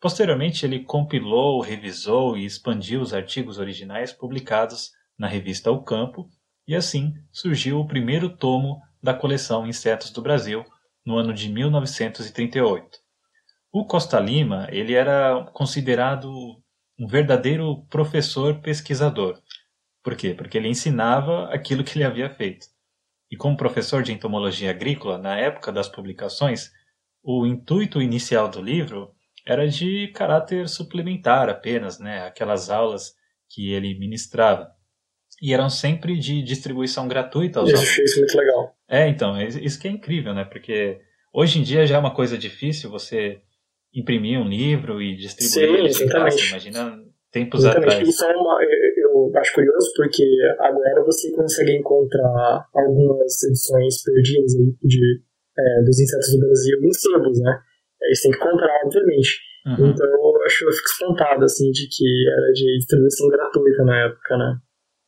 Posteriormente, 0.00 0.64
ele 0.64 0.84
compilou, 0.84 1.60
revisou 1.60 2.36
e 2.36 2.44
expandiu 2.44 3.00
os 3.00 3.12
artigos 3.14 3.58
originais 3.58 4.12
publicados 4.12 4.92
na 5.18 5.26
revista 5.26 5.72
O 5.72 5.82
Campo, 5.82 6.28
e 6.68 6.76
assim 6.76 7.14
surgiu 7.32 7.80
o 7.80 7.86
primeiro 7.86 8.36
tomo 8.36 8.80
da 9.02 9.14
coleção 9.14 9.66
Insetos 9.66 10.10
do 10.10 10.20
Brasil, 10.20 10.64
no 11.06 11.16
ano 11.16 11.32
de 11.32 11.48
1938. 11.48 12.98
O 13.72 13.86
Costa 13.86 14.18
Lima 14.18 14.66
ele 14.70 14.94
era 14.94 15.48
considerado 15.52 16.30
um 16.98 17.06
verdadeiro 17.06 17.86
professor 17.88 18.60
pesquisador. 18.60 19.40
Por 20.02 20.16
quê? 20.16 20.34
Porque 20.34 20.58
ele 20.58 20.68
ensinava 20.68 21.46
aquilo 21.52 21.84
que 21.84 21.96
ele 21.96 22.04
havia 22.04 22.28
feito. 22.28 22.66
E 23.30 23.36
como 23.36 23.56
professor 23.56 24.02
de 24.02 24.12
entomologia 24.12 24.70
agrícola, 24.70 25.18
na 25.18 25.36
época 25.36 25.72
das 25.72 25.88
publicações, 25.88 26.70
o 27.22 27.46
intuito 27.46 28.00
inicial 28.00 28.48
do 28.48 28.62
livro 28.62 29.12
era 29.44 29.68
de 29.68 30.08
caráter 30.08 30.68
suplementar 30.68 31.48
apenas, 31.48 31.98
né? 31.98 32.26
Aquelas 32.26 32.70
aulas 32.70 33.14
que 33.48 33.72
ele 33.72 33.98
ministrava. 33.98 34.75
E 35.40 35.52
eram 35.52 35.68
sempre 35.68 36.18
de 36.18 36.42
distribuição 36.42 37.06
gratuita 37.06 37.60
isso, 37.60 37.70
alunos. 37.70 37.98
Isso 37.98 38.16
é 38.16 38.20
muito 38.20 38.38
legal. 38.38 38.76
É, 38.88 39.08
então, 39.08 39.40
isso 39.40 39.78
que 39.78 39.88
é 39.88 39.90
incrível, 39.90 40.32
né? 40.32 40.44
Porque 40.44 40.98
hoje 41.32 41.58
em 41.58 41.62
dia 41.62 41.86
já 41.86 41.96
é 41.96 41.98
uma 41.98 42.14
coisa 42.14 42.38
difícil 42.38 42.90
você 42.90 43.40
imprimir 43.94 44.38
um 44.38 44.48
livro 44.48 45.00
e 45.00 45.16
distribuir 45.16 45.92
Sim, 45.92 46.04
exatamente. 46.04 46.48
Imagina 46.48 47.02
tempos 47.30 47.60
exatamente. 47.60 47.92
atrás. 47.92 48.08
Isso 48.08 48.24
é 48.24 48.36
uma, 48.36 48.58
eu 48.62 49.32
acho 49.36 49.54
curioso 49.54 49.92
porque 49.96 50.24
agora 50.60 51.04
você 51.04 51.30
consegue 51.32 51.72
encontrar 51.76 52.66
algumas 52.74 53.42
edições 53.42 54.02
perdidas 54.02 54.54
aí 54.54 54.74
de, 54.82 55.22
é, 55.58 55.82
dos 55.82 56.00
insetos 56.00 56.32
do 56.32 56.38
Brasil 56.40 56.78
em 56.82 56.92
sebos, 56.92 57.40
né? 57.40 57.58
Eles 58.02 58.22
têm 58.22 58.30
que 58.30 58.38
comprar, 58.38 58.80
obviamente. 58.84 59.38
Uhum. 59.66 59.90
Então 59.90 60.06
eu 60.06 60.42
acho 60.44 60.64
eu 60.64 60.72
fico 60.72 60.88
espantado, 60.88 61.44
assim, 61.44 61.70
de 61.70 61.88
que 61.88 62.04
era 62.28 62.52
de 62.52 62.78
distribuição 62.78 63.28
gratuita 63.28 63.84
na 63.84 64.06
época, 64.06 64.36
né? 64.36 64.56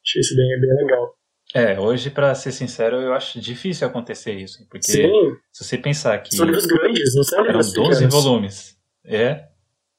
Achei 0.08 0.20
isso 0.20 0.34
bem, 0.34 0.60
bem 0.60 0.74
legal. 0.74 1.14
É, 1.54 1.78
hoje, 1.78 2.10
para 2.10 2.34
ser 2.34 2.52
sincero, 2.52 2.96
eu 2.96 3.12
acho 3.12 3.38
difícil 3.40 3.86
acontecer 3.86 4.34
isso. 4.34 4.66
Porque 4.70 4.86
Sim. 4.86 5.10
se 5.52 5.64
você 5.64 5.76
pensar 5.76 6.18
que. 6.18 6.34
São 6.34 6.46
livros 6.46 6.64
grandes, 6.64 7.14
não 7.14 7.22
são 7.22 7.42
livros 7.42 7.74
Eram 7.74 7.84
12 7.84 8.04
pequenos. 8.04 8.24
volumes. 8.24 8.78
É, 9.04 9.44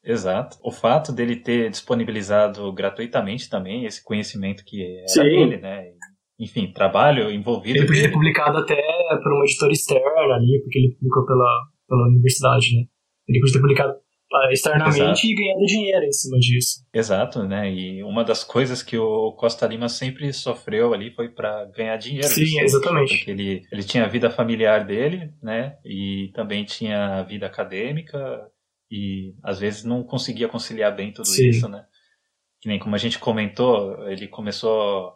exato. 0.03 0.57
O 0.63 0.71
fato 0.71 1.11
dele 1.11 1.35
ter 1.35 1.69
disponibilizado 1.69 2.71
gratuitamente 2.73 3.49
também 3.49 3.85
esse 3.85 4.03
conhecimento 4.03 4.63
que 4.65 4.97
era 4.97 5.07
Sim. 5.07 5.23
dele, 5.23 5.57
né? 5.57 5.91
Enfim, 6.39 6.71
trabalho 6.71 7.29
envolvido. 7.29 7.77
Ele 7.79 7.87
podia 7.87 8.03
ter 8.03 8.11
publicado 8.11 8.57
até 8.57 8.81
por 9.21 9.33
uma 9.33 9.43
editora 9.43 9.73
externa 9.73 10.35
ali, 10.35 10.59
porque 10.63 10.79
ele 10.79 10.95
publicou 10.95 11.25
pela, 11.25 11.67
pela 11.87 12.07
universidade, 12.07 12.75
né? 12.75 12.83
Ele 13.27 13.39
podia 13.39 13.53
ter 13.53 13.59
publicado 13.59 13.93
externamente 14.51 14.97
Exato. 14.99 15.25
e 15.25 15.35
ganhado 15.35 15.65
dinheiro 15.65 16.05
em 16.05 16.11
cima 16.11 16.37
disso. 16.39 16.85
Exato, 16.93 17.43
né? 17.43 17.71
E 17.71 18.03
uma 18.03 18.23
das 18.23 18.43
coisas 18.43 18.83
que 18.83 18.97
o 18.97 19.31
Costa 19.33 19.65
Lima 19.65 19.89
sempre 19.89 20.31
sofreu 20.31 20.93
ali 20.93 21.11
foi 21.11 21.29
para 21.29 21.65
ganhar 21.65 21.97
dinheiro. 21.97 22.27
Sim, 22.27 22.43
disso, 22.43 22.59
exatamente. 22.59 23.17
Porque 23.17 23.31
ele, 23.31 23.63
ele 23.71 23.83
tinha 23.83 24.05
a 24.05 24.07
vida 24.07 24.29
familiar 24.29 24.85
dele, 24.85 25.33
né? 25.41 25.77
E 25.83 26.31
também 26.33 26.63
tinha 26.63 27.19
a 27.19 27.23
vida 27.23 27.47
acadêmica 27.47 28.47
e 28.91 29.33
às 29.43 29.59
vezes 29.59 29.83
não 29.83 30.03
conseguia 30.03 30.47
conciliar 30.47 30.95
bem 30.95 31.11
tudo 31.11 31.27
Sim. 31.27 31.49
isso, 31.49 31.67
né? 31.67 31.85
Que 32.61 32.67
nem 32.67 32.77
como 32.77 32.95
a 32.95 32.99
gente 32.99 33.17
comentou, 33.17 34.07
ele 34.09 34.27
começou 34.27 35.15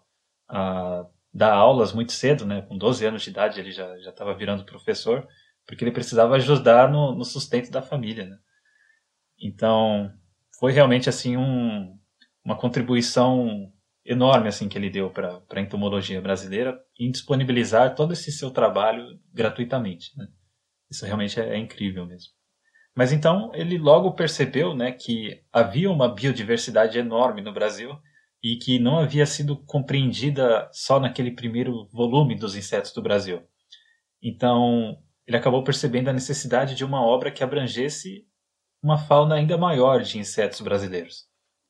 a 0.50 1.06
dar 1.32 1.54
aulas 1.54 1.94
muito 1.94 2.14
cedo, 2.14 2.46
né? 2.46 2.64
Com 2.64 2.78
12 2.78 3.06
anos 3.06 3.22
de 3.22 3.30
idade 3.30 3.60
ele 3.60 3.72
já 3.72 3.98
já 4.00 4.10
estava 4.10 4.34
virando 4.34 4.66
professor, 4.66 5.28
porque 5.68 5.84
ele 5.84 5.92
precisava 5.92 6.36
ajudar 6.36 6.92
no, 6.92 7.14
no 7.14 7.24
sustento 7.24 7.70
da 7.70 7.82
família, 7.82 8.26
né? 8.26 8.38
Então, 9.44 10.10
foi 10.58 10.72
realmente 10.72 11.10
assim 11.10 11.36
um, 11.36 11.98
uma 12.46 12.58
contribuição 12.58 13.70
enorme 14.06 14.48
assim 14.48 14.70
que 14.70 14.78
ele 14.78 14.90
deu 14.90 15.10
para 15.10 15.42
a 15.50 15.62
entomologia 15.62 16.22
brasileira 16.22 16.80
em 17.00 17.12
disponibilizar 17.12 17.96
todo 17.96 18.14
esse 18.14 18.32
seu 18.32 18.50
trabalho 18.52 19.20
gratuitamente. 19.34 20.18
Né? 20.18 20.28
Isso 20.90 21.06
realmente 21.06 21.40
é, 21.40 21.56
é 21.56 21.58
incrível 21.58 22.06
mesmo. 22.06 22.32
Mas 22.96 23.12
então 23.12 23.52
ele 23.54 23.78
logo 23.78 24.14
percebeu 24.14 24.74
né, 24.76 24.92
que 24.92 25.42
havia 25.52 25.92
uma 25.92 26.14
biodiversidade 26.14 26.98
enorme 26.98 27.42
no 27.42 27.54
Brasil 27.54 27.98
e 28.42 28.58
que 28.58 28.78
não 28.78 29.00
havia 29.00 29.26
sido 29.26 29.58
compreendida 29.66 30.70
só 30.72 31.00
naquele 31.00 31.32
primeiro 31.32 31.88
volume 31.92 32.36
dos 32.36 32.56
insetos 32.56 32.94
do 32.94 33.02
Brasil. 33.02 33.42
Então 34.22 34.98
ele 35.26 35.38
acabou 35.38 35.64
percebendo 35.64 36.10
a 36.10 36.14
necessidade 36.14 36.76
de 36.76 36.86
uma 36.86 37.02
obra 37.02 37.32
que 37.32 37.44
abrangesse 37.44 38.26
uma 38.84 38.98
fauna 38.98 39.36
ainda 39.36 39.58
maior 39.58 40.02
de 40.02 40.20
insetos 40.20 40.60
brasileiros. 40.60 41.26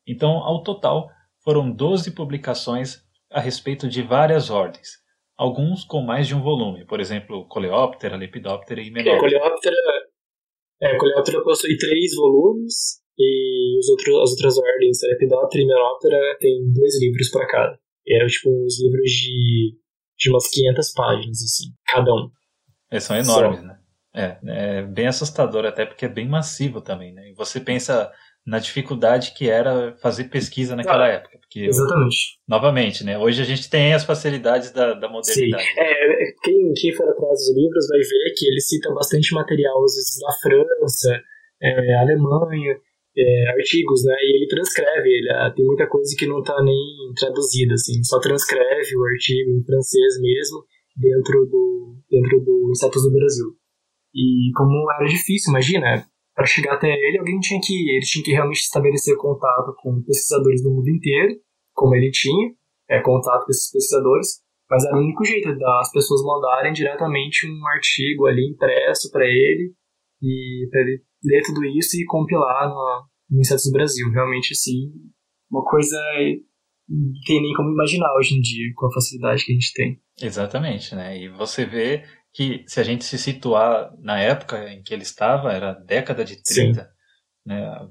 Então, 0.07 0.31
ao 0.31 0.63
total, 0.63 1.07
foram 1.43 1.71
12 1.71 2.11
publicações 2.11 3.03
a 3.31 3.39
respeito 3.39 3.87
de 3.87 4.01
várias 4.01 4.49
ordens, 4.49 4.89
alguns 5.37 5.83
com 5.83 6.01
mais 6.01 6.27
de 6.27 6.35
um 6.35 6.41
volume, 6.41 6.85
por 6.85 6.99
exemplo, 6.99 7.47
Coleóptera, 7.47 8.17
Lepidóptera 8.17 8.81
e 8.81 8.87
É, 8.87 8.91
Menor. 8.91 9.19
Coleóptera, 9.19 9.75
é, 10.81 10.97
Coleóptera 10.97 11.43
possui 11.43 11.77
três 11.77 12.15
volumes 12.15 13.01
e 13.17 13.77
os 13.79 13.89
outros, 13.89 14.21
as 14.21 14.31
outras 14.31 14.57
ordens, 14.57 14.99
Lepidóptera 15.03 15.63
e 15.63 15.67
Menóptera, 15.67 16.37
tem 16.39 16.73
dois 16.73 16.99
livros 16.99 17.29
para 17.29 17.47
cada. 17.47 17.79
Eram 18.07 18.27
tipo 18.27 18.49
uns 18.49 18.81
livros 18.81 19.09
de, 19.11 19.77
de 20.17 20.29
umas 20.29 20.49
500 20.49 20.93
páginas, 20.93 21.37
assim, 21.43 21.73
cada 21.87 22.13
um. 22.13 22.29
Eles 22.91 23.03
são 23.03 23.15
enormes, 23.15 23.63
né? 23.63 23.82
É, 24.15 24.37
é 24.45 24.81
bem 24.83 25.07
assustador 25.07 25.65
até 25.65 25.85
porque 25.85 26.05
é 26.05 26.09
bem 26.09 26.27
massivo 26.27 26.81
também, 26.81 27.13
né? 27.13 27.29
E 27.29 27.33
você 27.33 27.59
pensa 27.59 28.11
na 28.45 28.59
dificuldade 28.59 29.33
que 29.35 29.49
era 29.49 29.95
fazer 30.01 30.25
pesquisa 30.25 30.75
naquela 30.75 31.05
Ah, 31.05 31.13
época, 31.13 31.39
porque 31.39 31.61
Exatamente. 31.61 32.37
novamente, 32.47 33.03
né? 33.03 33.17
Hoje 33.17 33.41
a 33.41 33.45
gente 33.45 33.69
tem 33.69 33.93
as 33.93 34.03
facilidades 34.03 34.71
da, 34.71 34.93
da 34.93 35.07
Sim. 35.07 35.13
modernidade. 35.13 35.63
É, 35.77 36.23
é, 36.23 36.33
quem, 36.43 36.73
quem 36.73 36.93
for 36.93 37.09
atrás 37.09 37.39
dos 37.39 37.55
livros 37.55 37.87
vai 37.87 37.99
ver 37.99 38.33
que 38.35 38.45
ele 38.47 38.59
cita 38.59 38.93
bastante 38.93 39.33
material, 39.33 39.83
às 39.83 39.95
vezes, 39.95 40.19
da 40.19 40.31
França, 40.41 41.21
é, 41.61 41.95
Alemanha, 41.95 42.77
é, 43.17 43.49
artigos, 43.51 44.03
né? 44.03 44.15
E 44.21 44.37
ele 44.37 44.47
transcreve, 44.47 45.09
ele, 45.09 45.29
ah, 45.31 45.51
tem 45.55 45.65
muita 45.65 45.87
coisa 45.87 46.13
que 46.17 46.27
não 46.27 46.39
está 46.39 46.61
nem 46.61 46.75
traduzida, 47.15 47.75
assim, 47.75 48.03
só 48.03 48.19
transcreve 48.19 48.95
o 48.97 49.05
artigo 49.05 49.51
em 49.51 49.63
francês 49.63 50.19
mesmo, 50.19 50.65
dentro 50.97 51.45
do, 51.45 51.95
dentro 52.11 52.39
do 52.41 52.69
Insetos 52.71 53.03
do 53.03 53.11
Brasil. 53.11 53.55
E 54.13 54.51
como 54.55 54.91
era 54.91 55.05
difícil, 55.05 55.51
imagina, 55.51 56.05
para 56.35 56.45
chegar 56.45 56.73
até 56.73 56.87
ele, 56.87 57.19
alguém 57.19 57.39
tinha 57.39 57.59
que 57.61 57.73
ele 57.73 58.05
tinha 58.05 58.23
que 58.23 58.31
realmente 58.31 58.59
estabelecer 58.59 59.15
contato 59.17 59.73
com 59.77 60.03
pesquisadores 60.03 60.61
do 60.63 60.71
mundo 60.71 60.89
inteiro, 60.89 61.35
como 61.73 61.95
ele 61.95 62.11
tinha, 62.11 62.51
é, 62.89 63.01
contato 63.01 63.45
com 63.45 63.51
esses 63.51 63.71
pesquisadores, 63.71 64.43
mas 64.69 64.85
era 64.85 64.95
o 64.95 64.99
único 64.99 65.23
jeito 65.23 65.55
das 65.57 65.91
pessoas 65.91 66.21
mandarem 66.23 66.73
diretamente 66.73 67.47
um 67.47 67.67
artigo 67.67 68.25
ali 68.25 68.49
impresso 68.49 69.11
para 69.11 69.25
ele 69.25 69.73
e 70.21 70.67
para 70.71 70.81
ele 70.81 71.01
ler 71.23 71.43
tudo 71.43 71.63
isso 71.65 71.95
e 71.95 72.05
compilar 72.05 72.69
no, 72.69 73.05
no 73.29 73.39
Insetos 73.39 73.65
do 73.65 73.71
Brasil. 73.71 74.09
Realmente, 74.11 74.53
assim, 74.53 74.91
uma 75.51 75.63
coisa 75.63 75.97
não 76.89 77.13
tem 77.25 77.41
nem 77.41 77.53
como 77.53 77.71
imaginar 77.71 78.13
hoje 78.17 78.35
em 78.35 78.41
dia 78.41 78.71
com 78.75 78.87
a 78.87 78.93
facilidade 78.93 79.45
que 79.45 79.51
a 79.51 79.55
gente 79.55 79.73
tem. 79.73 80.01
Exatamente, 80.21 80.95
né? 80.95 81.17
E 81.19 81.29
você 81.29 81.65
vê 81.65 82.03
que 82.33 82.63
se 82.67 82.79
a 82.79 82.83
gente 82.83 83.05
se 83.05 83.17
situar 83.17 83.93
na 83.99 84.19
época 84.19 84.69
em 84.69 84.81
que 84.81 84.93
ele 84.93 85.03
estava, 85.03 85.53
era 85.53 85.73
década 85.73 86.25
de 86.25 86.41
30, 86.41 86.81
Sim. 86.81 86.87
né? 87.45 87.87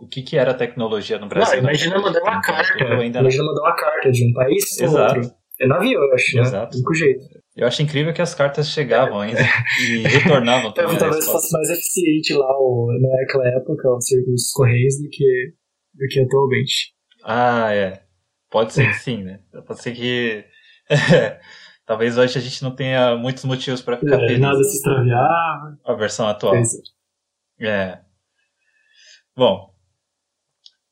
O 0.00 0.06
que, 0.06 0.22
que 0.22 0.36
era 0.36 0.52
a 0.52 0.54
tecnologia 0.54 1.18
no 1.18 1.28
Brasil? 1.28 1.56
Não, 1.56 1.68
imagina 1.68 1.98
mandar 2.00 2.22
uma 2.22 2.40
carta. 2.40 2.84
Imagina 2.84 3.44
mandar 3.44 3.60
uma 3.60 3.76
carta 3.76 4.10
de 4.10 4.28
um 4.28 4.32
país 4.32 4.76
para 4.76 5.16
outro. 5.16 5.34
É 5.60 5.66
navio, 5.66 6.00
eu 6.00 6.14
acho, 6.14 6.36
né? 6.36 6.42
Exato. 6.42 6.76
né? 6.76 6.94
Jeito. 6.94 7.42
Eu 7.54 7.66
acho 7.66 7.82
incrível 7.82 8.12
que 8.14 8.22
as 8.22 8.34
cartas 8.34 8.68
chegavam 8.68 9.20
ainda 9.20 9.40
e 9.80 9.98
retornavam 10.08 10.72
também. 10.72 10.96
Talvez 10.96 11.26
fosse 11.26 11.52
mais 11.52 11.68
eficiente 11.70 12.32
lá 12.32 12.48
o, 12.58 12.88
naquela 12.98 13.46
época 13.48 13.88
o 13.88 14.00
serviço 14.00 14.30
dos 14.30 14.52
Correios 14.52 14.94
do 14.96 15.08
que, 15.10 15.52
do 15.94 16.06
que 16.08 16.20
atualmente. 16.20 16.94
Ah, 17.22 17.72
é. 17.74 18.02
Pode 18.50 18.72
ser 18.72 18.88
que 18.88 18.94
sim, 18.94 19.22
né? 19.22 19.40
Pode 19.66 19.82
ser 19.82 19.92
que. 19.92 20.44
Talvez 21.84 22.16
hoje 22.16 22.38
a 22.38 22.40
gente 22.40 22.62
não 22.62 22.74
tenha 22.74 23.16
muitos 23.16 23.44
motivos 23.44 23.82
para 23.82 23.98
ficar 23.98 24.16
é, 24.16 24.26
feliz. 24.26 24.40
Nada 24.40 24.62
se 24.62 24.76
extraviar. 24.76 25.76
A 25.84 25.94
versão 25.94 26.28
atual. 26.28 26.54
É. 26.54 27.66
é. 27.66 28.00
Bom. 29.36 29.72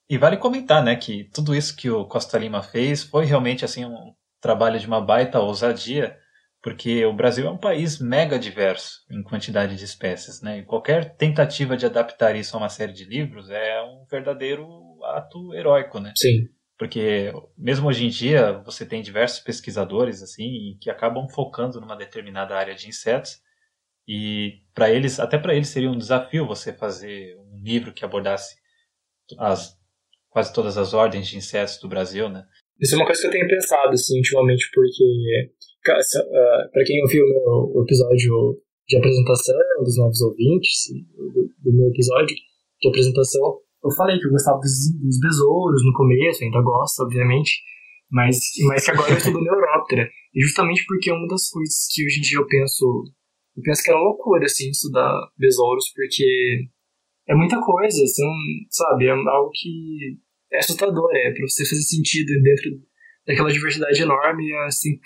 E 0.09 0.19
vale 0.19 0.37
comentar, 0.37 0.83
né, 0.83 0.97
que 0.97 1.25
tudo 1.33 1.55
isso 1.55 1.77
que 1.77 1.89
o 1.89 2.05
Costa 2.05 2.37
Lima 2.37 2.63
fez 2.63 3.05
foi 3.05 3.25
realmente 3.25 3.65
assim 3.65 3.85
um 3.85 4.13
trabalho 4.41 4.81
de 4.81 4.87
uma 4.87 5.01
baita 5.01 5.39
ousadia, 5.39 6.19
porque 6.61 7.05
o 7.05 7.13
Brasil 7.13 7.47
é 7.47 7.51
um 7.51 7.57
país 7.57 8.01
mega 8.01 8.37
diverso 8.37 9.05
em 9.09 9.23
quantidade 9.23 9.77
de 9.77 9.85
espécies, 9.85 10.43
né? 10.43 10.59
E 10.59 10.65
qualquer 10.65 11.17
tentativa 11.17 11.77
de 11.77 11.87
adaptar 11.87 12.35
isso 12.35 12.57
a 12.57 12.59
uma 12.59 12.69
série 12.69 12.93
de 12.93 13.05
livros 13.05 13.51
é 13.51 13.83
um 13.83 14.05
verdadeiro 14.11 14.67
ato 15.05 15.55
heróico, 15.55 16.01
né? 16.01 16.13
Sim. 16.17 16.49
Porque 16.81 17.31
mesmo 17.59 17.89
hoje 17.89 18.07
em 18.07 18.09
dia 18.09 18.55
você 18.65 18.87
tem 18.87 19.03
diversos 19.03 19.41
pesquisadores 19.41 20.23
assim 20.23 20.79
que 20.81 20.89
acabam 20.89 21.29
focando 21.29 21.79
numa 21.79 21.95
determinada 21.95 22.57
área 22.57 22.75
de 22.75 22.89
insetos 22.89 23.33
e 24.09 24.63
para 24.75 24.91
eles, 24.91 25.21
até 25.21 25.37
para 25.37 25.55
eles 25.55 25.69
seria 25.69 25.91
um 25.91 25.99
desafio 25.99 26.47
você 26.47 26.73
fazer 26.73 27.37
um 27.37 27.63
livro 27.63 27.93
que 27.93 28.03
abordasse 28.03 28.57
as 29.37 29.79
quase 30.31 30.55
todas 30.55 30.79
as 30.79 30.95
ordens 30.95 31.29
de 31.29 31.37
insetos 31.37 31.79
do 31.79 31.87
Brasil, 31.87 32.31
né? 32.31 32.47
Isso 32.81 32.95
é 32.95 32.97
uma 32.97 33.05
coisa 33.05 33.21
que 33.21 33.27
eu 33.27 33.33
tenho 33.33 33.47
pensado 33.47 33.91
assim 33.91 34.17
ultimamente 34.17 34.67
porque 34.73 35.53
uh, 35.87 36.71
para 36.73 36.85
quem 36.87 37.03
ouviu 37.03 37.23
o 37.27 37.75
meu 37.75 37.83
episódio 37.83 38.63
de 38.89 38.97
apresentação 38.97 39.55
dos 39.85 39.99
novos 39.99 40.21
ouvintes 40.23 40.87
do 41.63 41.75
meu 41.75 41.91
episódio 41.91 42.35
de 42.81 42.89
apresentação 42.89 43.61
eu 43.83 43.91
falei 43.97 44.19
que 44.19 44.27
eu 44.27 44.31
gostava 44.31 44.59
dos, 44.59 44.93
dos 45.01 45.19
besouros 45.19 45.83
no 45.85 45.93
começo, 45.93 46.45
ainda 46.45 46.61
gosto, 46.63 47.01
obviamente, 47.01 47.63
mas, 48.11 48.37
mas 48.67 48.85
que 48.85 48.91
agora 48.91 49.13
eu 49.13 49.19
estudo 49.19 49.41
Neuróptera. 49.41 50.09
E 50.35 50.43
justamente 50.43 50.85
porque 50.87 51.11
é 51.11 51.15
uma 51.15 51.27
das 51.29 51.49
coisas 51.49 51.87
que 51.93 52.05
hoje 52.05 52.19
em 52.19 52.23
dia 52.23 52.39
eu 52.39 52.47
penso, 52.47 53.05
eu 53.57 53.63
penso 53.63 53.83
que 53.83 53.91
era 53.91 53.99
loucura, 53.99 54.45
assim, 54.45 54.71
estudar 54.71 55.13
besouros, 55.39 55.93
porque 55.95 56.69
é 57.29 57.35
muita 57.35 57.61
coisa, 57.61 58.03
assim, 58.03 58.27
sabe, 58.69 59.07
é 59.07 59.11
algo 59.11 59.51
que 59.53 60.19
é 60.53 60.59
assustador, 60.59 61.09
é, 61.15 61.31
pra 61.33 61.47
você 61.49 61.65
fazer 61.65 61.83
sentido 61.83 62.33
dentro 62.43 62.71
daquela 63.27 63.53
diversidade 63.53 64.03
enorme, 64.03 64.51
é, 64.53 64.67
assim, 64.67 64.99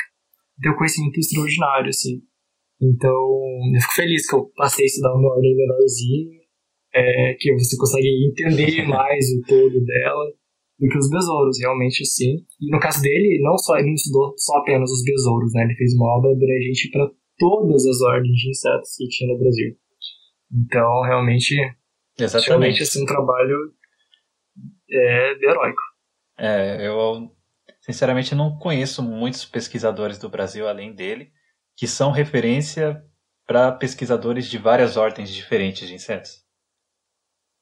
ter 0.61 0.71
um 0.71 0.77
conhecimento 0.77 1.19
extraordinário, 1.19 1.89
assim. 1.89 2.23
Então, 2.81 3.13
eu 3.75 3.81
fico 3.81 3.95
feliz 3.95 4.29
que 4.29 4.35
eu 4.35 4.51
passei 4.57 4.85
a 4.85 4.87
estudar 4.87 5.15
uma 5.15 5.35
ordem 5.35 5.55
menorzinha, 5.55 6.34
é, 6.94 7.35
que 7.38 7.52
você 7.54 7.76
consegue 7.76 8.09
entender 8.28 8.83
mais 8.88 9.26
o 9.33 9.40
todo 9.46 9.85
dela 9.85 10.24
do 10.78 10.88
que 10.88 10.98
os 10.98 11.11
besouros, 11.11 11.59
realmente 11.61 12.04
sim. 12.04 12.37
E 12.61 12.70
no 12.70 12.80
caso 12.80 13.00
dele, 13.02 13.40
não 13.42 13.57
só 13.59 13.76
ele 13.76 13.88
não 13.88 13.94
estudou 13.94 14.35
só 14.37 14.59
apenas 14.59 14.90
os 14.90 15.04
besouros, 15.04 15.52
né? 15.52 15.64
Ele 15.64 15.74
fez 15.74 15.94
uma 15.94 16.16
obra 16.18 16.33
abrangente 16.33 16.90
para 16.90 17.11
todas 17.38 17.87
as 17.87 18.00
ordens 18.00 18.37
de 18.37 18.50
insetos 18.50 18.96
que 18.96 19.09
tinha 19.09 19.33
no 19.33 19.38
Brasil. 19.38 19.76
Então, 20.52 21.02
realmente, 21.02 21.54
Exatamente. 22.18 22.48
realmente 22.48 22.83
assim, 22.83 23.02
um 23.02 23.07
trabalho 23.07 23.57
é, 24.90 25.33
heróico. 25.44 25.83
É, 26.38 26.87
eu 26.87 27.30
sinceramente 27.80 28.35
não 28.35 28.57
conheço 28.59 29.02
muitos 29.02 29.44
pesquisadores 29.44 30.18
do 30.18 30.28
Brasil 30.28 30.68
além 30.68 30.94
dele 30.94 31.30
que 31.76 31.87
são 31.87 32.11
referência 32.11 33.02
para 33.46 33.72
pesquisadores 33.72 34.48
de 34.48 34.59
várias 34.59 34.96
ordens 34.96 35.30
diferentes 35.30 35.87
de 35.87 35.94
insetos. 35.94 36.43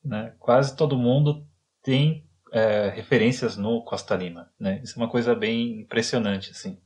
Né? 0.04 0.34
Quase 0.38 0.76
todo 0.76 0.98
mundo 0.98 1.46
tem 1.82 2.26
é, 2.52 2.90
referências 2.90 3.56
no 3.56 3.82
Costa 3.84 4.14
Lima. 4.14 4.50
Né? 4.58 4.80
Isso 4.82 4.98
é 4.98 5.02
uma 5.02 5.10
coisa 5.10 5.34
bem 5.34 5.80
impressionante. 5.80 6.50
Assim. 6.50 6.78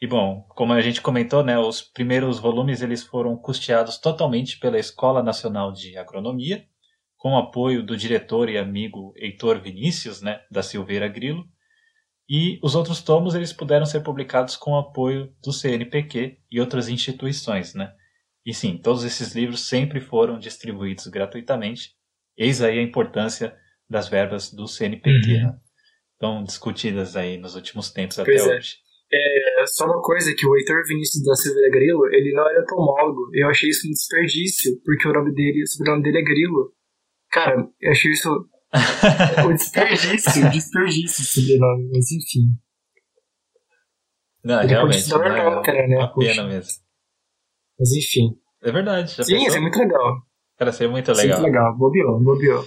E 0.00 0.06
bom, 0.06 0.44
como 0.48 0.72
a 0.72 0.80
gente 0.80 1.00
comentou, 1.00 1.44
né, 1.44 1.58
os 1.58 1.80
primeiros 1.80 2.38
volumes 2.38 2.82
eles 2.82 3.04
foram 3.04 3.36
custeados 3.36 3.98
totalmente 3.98 4.58
pela 4.58 4.78
Escola 4.78 5.22
Nacional 5.22 5.72
de 5.72 5.96
Agronomia, 5.96 6.66
com 7.16 7.36
apoio 7.36 7.84
do 7.84 7.96
diretor 7.96 8.48
e 8.48 8.58
amigo 8.58 9.12
Heitor 9.16 9.60
Vinícius, 9.60 10.20
né, 10.20 10.40
da 10.50 10.62
Silveira 10.62 11.06
Grilo. 11.06 11.44
E 12.28 12.58
os 12.62 12.74
outros 12.74 13.00
tomos 13.02 13.34
eles 13.34 13.52
puderam 13.52 13.86
ser 13.86 14.00
publicados 14.00 14.56
com 14.56 14.76
apoio 14.76 15.32
do 15.40 15.52
CNPq 15.52 16.38
e 16.50 16.60
outras 16.60 16.88
instituições, 16.88 17.74
né? 17.74 17.92
E 18.44 18.52
sim, 18.52 18.76
todos 18.78 19.04
esses 19.04 19.34
livros 19.34 19.68
sempre 19.68 20.00
foram 20.00 20.38
distribuídos 20.38 21.06
gratuitamente 21.06 21.94
Eis 22.36 22.62
aí 22.62 22.78
a 22.78 22.82
importância 22.82 23.56
das 23.88 24.08
verbas 24.08 24.52
do 24.52 24.66
CNPq, 24.66 25.10
uhum. 25.10 25.42
né? 25.42 25.56
Tão 26.18 26.42
discutidas 26.44 27.16
aí 27.16 27.36
nos 27.36 27.54
últimos 27.54 27.90
tempos 27.90 28.16
pois 28.16 28.42
até 28.42 28.54
é. 28.54 28.56
hoje. 28.56 28.76
É, 29.14 29.66
só 29.66 29.84
uma 29.84 30.00
coisa 30.00 30.34
que 30.34 30.46
o 30.46 30.56
Heitor 30.56 30.86
Vinícius 30.86 31.22
da 31.22 31.34
Silveira 31.34 31.70
Grilo, 31.70 32.06
ele 32.06 32.32
não 32.32 32.48
era 32.48 32.62
entomólogo. 32.62 33.28
Eu 33.34 33.48
achei 33.50 33.68
isso 33.68 33.86
um 33.86 33.90
desperdício, 33.90 34.80
porque 34.82 35.06
o 35.06 35.12
nome 35.12 35.34
dele, 35.34 35.62
o 35.62 35.66
sobrenome 35.66 36.02
dele 36.02 36.18
é 36.18 36.22
Grilo. 36.22 36.72
Cara, 37.30 37.68
eu 37.80 37.90
achei 37.90 38.10
isso 38.10 38.30
um 39.46 39.54
desperdício, 39.54 40.50
desperdício 40.50 41.22
esse 41.22 41.24
sobrenome, 41.24 41.90
mas 41.92 42.10
enfim. 42.10 42.56
Não, 44.42 44.62
ele 44.62 44.70
realmente, 44.70 45.08
não, 45.10 45.22
é 45.22 45.56
outra, 45.56 45.86
né? 45.86 45.96
uma 45.96 46.14
pena 46.14 46.44
mesmo. 46.48 46.72
Mas 47.78 47.92
enfim. 47.92 48.30
É 48.62 48.72
verdade. 48.72 49.24
Sim, 49.24 49.46
isso 49.46 49.56
é 49.56 49.60
muito 49.60 49.78
legal. 49.78 50.22
Cara, 50.62 50.72
seria 50.72 50.92
muito 50.92 51.10
legal. 51.12 51.40
Muito 51.40 51.50
legal, 51.50 51.76
bobeou, 51.76 52.20
bobeou. 52.20 52.64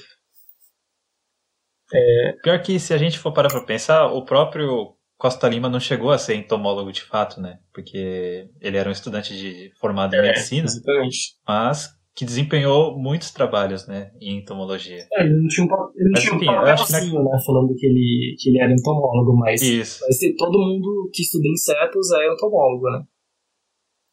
É... 1.93 2.35
Pior 2.43 2.61
que 2.61 2.77
se 2.77 2.93
a 2.93 2.97
gente 2.97 3.17
for 3.17 3.31
parar 3.31 3.47
pra 3.47 3.61
pensar, 3.61 4.07
o 4.07 4.25
próprio 4.25 4.93
Costa 5.17 5.47
Lima 5.47 5.69
não 5.69 5.79
chegou 5.79 6.11
a 6.11 6.17
ser 6.17 6.35
entomólogo 6.35 6.91
de 6.91 7.01
fato, 7.01 7.39
né? 7.39 7.59
Porque 7.73 8.49
ele 8.59 8.75
era 8.75 8.89
um 8.89 8.91
estudante 8.91 9.33
de 9.33 9.71
formado 9.79 10.13
em 10.13 10.19
é, 10.19 10.21
medicina. 10.23 10.65
Exatamente. 10.65 11.17
Mas 11.47 11.89
que 12.13 12.25
desempenhou 12.25 12.97
muitos 12.97 13.31
trabalhos, 13.31 13.87
né, 13.87 14.11
em 14.21 14.39
entomologia. 14.39 15.05
É, 15.13 15.23
ele 15.23 15.41
não 15.41 15.47
tinha 15.47 15.65
um, 15.65 15.69
ele 15.95 16.05
não 16.05 16.11
mas, 16.13 16.23
tinha 16.23 16.35
enfim, 16.35 16.49
um 16.49 16.53
papelzinho, 16.53 17.23
né, 17.23 17.39
falando 17.45 17.75
que 17.75 17.85
ele, 17.85 18.35
que 18.39 18.49
ele 18.49 18.61
era 18.61 18.71
entomólogo, 18.71 19.35
mas, 19.35 19.61
Isso. 19.61 19.99
mas 20.01 20.17
todo 20.37 20.57
mundo 20.57 21.09
que 21.13 21.21
estuda 21.21 21.45
insetos 21.45 22.11
é 22.13 22.33
entomólogo, 22.33 22.89
né? 22.89 23.03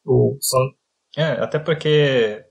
Ou 0.05 0.37
só... 0.41 0.59
É, 1.17 1.31
até 1.41 1.61
porque 1.61 2.45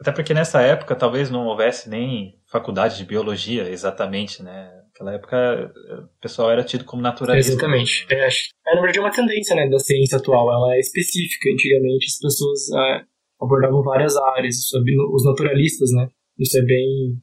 até 0.00 0.10
porque 0.12 0.32
nessa 0.32 0.62
época 0.62 0.96
talvez 0.96 1.30
não 1.30 1.46
houvesse 1.46 1.90
nem 1.90 2.34
faculdade 2.50 2.96
de 2.96 3.04
biologia 3.04 3.68
exatamente, 3.68 4.42
né? 4.42 4.72
Naquela 4.86 5.12
época 5.14 5.72
o 6.16 6.20
pessoal 6.20 6.50
era 6.50 6.64
tido 6.64 6.84
como 6.84 7.02
naturalista. 7.02 7.52
Exatamente. 7.52 8.06
É, 8.10 8.26
é, 8.26 8.74
na 8.74 8.80
verdade 8.80 8.98
é 8.98 9.00
uma 9.02 9.10
tendência 9.10 9.54
né, 9.54 9.68
da 9.68 9.78
ciência 9.78 10.16
atual, 10.16 10.50
ela 10.50 10.74
é 10.74 10.80
específica. 10.80 11.50
Antigamente 11.50 12.06
as 12.06 12.18
pessoas 12.18 12.70
é, 12.70 13.04
abordavam 13.40 13.82
várias 13.82 14.16
áreas, 14.16 14.66
sobre 14.68 14.92
os 15.12 15.24
naturalistas, 15.24 15.90
né? 15.92 16.08
Isso 16.38 16.58
é 16.58 16.62
bem, 16.62 17.20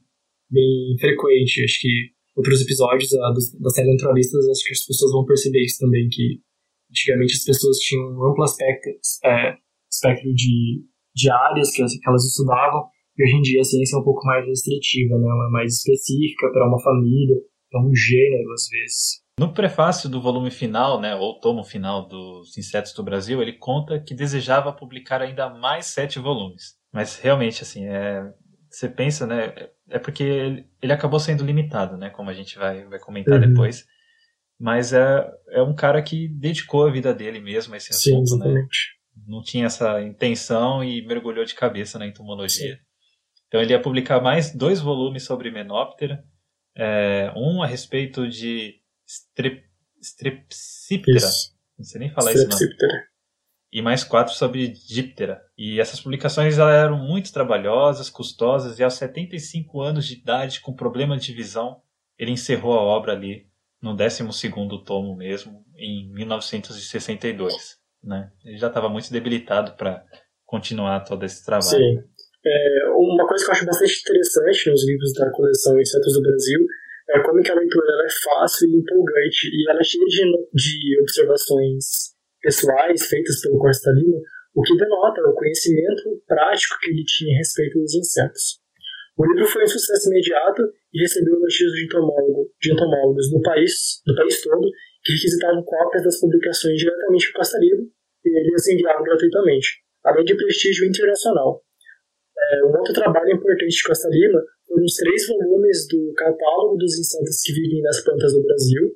bem 0.48 0.96
frequente. 1.00 1.64
Acho 1.64 1.80
que 1.80 2.10
outros 2.36 2.62
episódios 2.62 3.10
da, 3.10 3.32
da 3.60 3.70
série 3.70 3.90
Naturalistas, 3.90 4.48
acho 4.48 4.64
que 4.64 4.72
as 4.72 4.86
pessoas 4.86 5.10
vão 5.10 5.24
perceber 5.24 5.64
isso 5.64 5.78
também, 5.80 6.08
que 6.08 6.40
antigamente 6.88 7.34
as 7.34 7.44
pessoas 7.44 7.78
tinham 7.78 8.04
um 8.04 8.30
amplo 8.30 8.44
aspecto, 8.44 8.88
é, 9.24 9.56
espectro 9.90 10.32
de 10.32 10.84
de 11.18 11.30
áreas 11.30 11.70
que, 11.72 11.84
que 11.84 12.08
elas 12.08 12.24
estudavam, 12.24 12.86
e 13.16 13.24
hoje 13.24 13.36
em 13.36 13.42
dia 13.42 13.60
a 13.60 13.64
ciência 13.64 13.96
é 13.96 14.00
um 14.00 14.04
pouco 14.04 14.24
mais 14.24 14.46
restritiva, 14.46 15.18
né? 15.18 15.26
ela 15.26 15.48
é 15.48 15.50
mais 15.50 15.74
específica 15.74 16.50
para 16.52 16.68
uma 16.68 16.80
família, 16.80 17.36
para 17.70 17.82
um 17.82 17.92
gênero, 17.94 18.52
às 18.52 18.68
vezes. 18.68 19.22
No 19.38 19.52
prefácio 19.52 20.08
do 20.08 20.20
volume 20.20 20.50
final, 20.50 21.00
né, 21.00 21.14
ou 21.14 21.38
tomo 21.40 21.62
final 21.64 22.08
dos 22.08 22.56
Insetos 22.56 22.92
do 22.92 23.02
Brasil, 23.02 23.42
ele 23.42 23.52
conta 23.52 24.00
que 24.00 24.14
desejava 24.14 24.72
publicar 24.72 25.20
ainda 25.20 25.48
mais 25.48 25.86
sete 25.86 26.18
volumes. 26.18 26.76
Mas 26.92 27.18
realmente, 27.18 27.62
assim, 27.62 27.86
é, 27.86 28.22
você 28.70 28.88
pensa, 28.88 29.26
né? 29.26 29.68
É 29.90 29.98
porque 29.98 30.22
ele, 30.22 30.66
ele 30.82 30.92
acabou 30.92 31.20
sendo 31.20 31.44
limitado, 31.44 31.96
né? 31.96 32.10
Como 32.10 32.30
a 32.30 32.34
gente 32.34 32.58
vai, 32.58 32.84
vai 32.86 32.98
comentar 32.98 33.40
Uhum. 33.40 33.48
depois. 33.48 33.84
Mas 34.58 34.92
é, 34.92 35.24
é 35.50 35.62
um 35.62 35.74
cara 35.74 36.02
que 36.02 36.28
dedicou 36.28 36.86
a 36.86 36.90
vida 36.90 37.14
dele 37.14 37.40
mesmo 37.40 37.74
a 37.74 37.76
esse 37.76 37.92
Sim, 37.92 38.22
assunto, 38.22 38.44
né? 38.44 38.66
Não 39.26 39.42
tinha 39.42 39.66
essa 39.66 40.00
intenção 40.02 40.82
e 40.82 41.04
mergulhou 41.06 41.44
de 41.44 41.54
cabeça 41.54 41.98
na 41.98 42.06
entomologia. 42.06 42.78
Então 43.46 43.60
ele 43.60 43.72
ia 43.72 43.80
publicar 43.80 44.20
mais 44.20 44.54
dois 44.54 44.80
volumes 44.80 45.24
sobre 45.24 45.50
Menoptera, 45.50 46.24
é, 46.76 47.32
um 47.34 47.62
a 47.62 47.66
respeito 47.66 48.28
de 48.28 48.80
strep, 49.06 49.64
Strepsiptera, 50.00 51.26
não 51.76 51.84
sei 51.84 51.98
nem 51.98 52.10
falar 52.10 52.32
isso 52.32 52.46
e 53.72 53.82
mais 53.82 54.02
quatro 54.02 54.34
sobre 54.34 54.68
Díptera. 54.68 55.42
E 55.56 55.80
essas 55.80 56.00
publicações 56.00 56.58
eram 56.58 56.98
muito 56.98 57.32
trabalhosas, 57.32 58.08
custosas, 58.08 58.78
e 58.78 58.84
aos 58.84 58.94
75 58.94 59.80
anos 59.80 60.06
de 60.06 60.14
idade, 60.14 60.60
com 60.60 60.72
problema 60.72 61.16
de 61.16 61.32
visão, 61.32 61.82
ele 62.18 62.30
encerrou 62.30 62.78
a 62.78 62.82
obra 62.82 63.12
ali 63.12 63.46
no 63.80 63.94
12º 63.94 64.82
tomo 64.84 65.14
mesmo, 65.14 65.64
em 65.76 66.08
1962. 66.12 67.77
Né? 68.02 68.30
Ele 68.44 68.56
já 68.58 68.68
estava 68.68 68.88
muito 68.88 69.12
debilitado 69.12 69.76
para 69.76 70.02
continuar 70.46 71.00
todo 71.04 71.24
esse 71.24 71.44
trabalho. 71.44 71.68
Sim. 71.68 71.98
É, 72.46 72.84
uma 72.96 73.26
coisa 73.26 73.44
que 73.44 73.50
eu 73.50 73.54
acho 73.54 73.66
bastante 73.66 74.00
interessante 74.00 74.70
nos 74.70 74.86
livros 74.86 75.12
da 75.14 75.30
coleção 75.30 75.78
Insetos 75.78 76.14
do 76.14 76.22
Brasil 76.22 76.60
é 77.10 77.20
como 77.22 77.42
que 77.42 77.50
a 77.50 77.54
leitura 77.54 77.86
é 78.04 78.08
fácil 78.24 78.68
e 78.68 78.76
empolgante 78.76 79.48
e 79.52 79.70
ela 79.70 79.80
é 79.80 79.84
cheia 79.84 80.04
de, 80.04 80.24
no- 80.30 80.48
de 80.54 81.00
observações 81.02 82.14
pessoais 82.40 83.06
feitas 83.06 83.40
pelo 83.40 83.58
Costa 83.58 83.90
Lima, 83.90 84.18
o 84.54 84.62
que 84.62 84.76
denota 84.76 85.20
o 85.22 85.34
conhecimento 85.34 86.22
prático 86.26 86.78
que 86.80 86.90
ele 86.90 87.04
tinha 87.04 87.34
a 87.34 87.38
respeito 87.38 87.78
dos 87.78 87.94
insetos. 87.94 88.60
O 89.16 89.26
livro 89.26 89.46
foi 89.48 89.64
um 89.64 89.66
sucesso 89.66 90.08
imediato 90.10 90.62
e 90.94 91.00
recebeu 91.02 91.34
elogios 91.34 91.72
de, 91.72 91.84
entomólogo, 91.86 92.50
de 92.60 92.72
entomólogos 92.72 93.30
do 93.30 93.40
país, 93.42 94.00
do 94.06 94.14
país 94.14 94.40
todo 94.40 94.70
requisitavam 95.12 95.62
cópias 95.64 96.04
das 96.04 96.20
publicações 96.20 96.78
diretamente 96.78 97.32
para 97.32 97.58
Lima 97.60 97.86
e 98.24 98.28
ele 98.28 98.54
as 98.54 98.66
enviava 98.68 99.02
gratuitamente, 99.02 99.68
além 100.04 100.24
de 100.24 100.36
prestígio 100.36 100.88
internacional. 100.88 101.62
É, 102.38 102.64
um 102.64 102.76
outro 102.76 102.92
trabalho 102.92 103.34
importante 103.34 103.74
de 103.74 103.82
Costa 103.82 104.08
Lima 104.08 104.42
foram 104.66 104.84
os 104.84 104.94
três 104.94 105.26
volumes 105.26 105.88
do 105.88 106.12
Catálogo 106.14 106.76
dos 106.76 106.98
Insetos 106.98 107.42
que 107.42 107.52
Vivem 107.52 107.82
nas 107.82 108.02
Plantas 108.04 108.32
do 108.32 108.42
Brasil, 108.42 108.94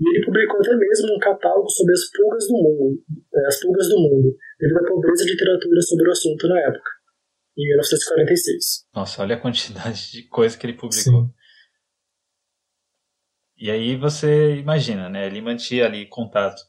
e 0.00 0.16
ele 0.16 0.24
publicou 0.24 0.60
até 0.60 0.76
mesmo 0.76 1.14
um 1.14 1.18
catálogo 1.18 1.68
sobre 1.70 1.92
as 1.92 2.08
pulgas 2.10 2.46
do 2.46 2.54
mundo, 2.54 3.02
é, 3.34 3.46
as 3.46 3.60
pulgas 3.60 3.88
do 3.88 3.98
mundo, 3.98 4.36
devido 4.60 4.78
à 4.78 4.84
pobreza 4.84 5.24
de 5.24 5.32
literatura 5.32 5.80
sobre 5.82 6.08
o 6.08 6.12
assunto 6.12 6.48
na 6.48 6.60
época, 6.60 6.90
em 7.58 7.66
1946. 7.66 8.86
Nossa, 8.94 9.22
olha 9.22 9.34
a 9.34 9.40
quantidade 9.40 10.12
de 10.12 10.22
coisa 10.28 10.56
que 10.56 10.66
ele 10.66 10.74
publicou. 10.74 11.24
Sim. 11.24 11.30
E 13.58 13.72
aí 13.72 13.96
você 13.96 14.56
imagina, 14.56 15.08
né? 15.08 15.26
Ele 15.26 15.40
mantinha 15.40 15.84
ali 15.84 16.06
contato 16.06 16.62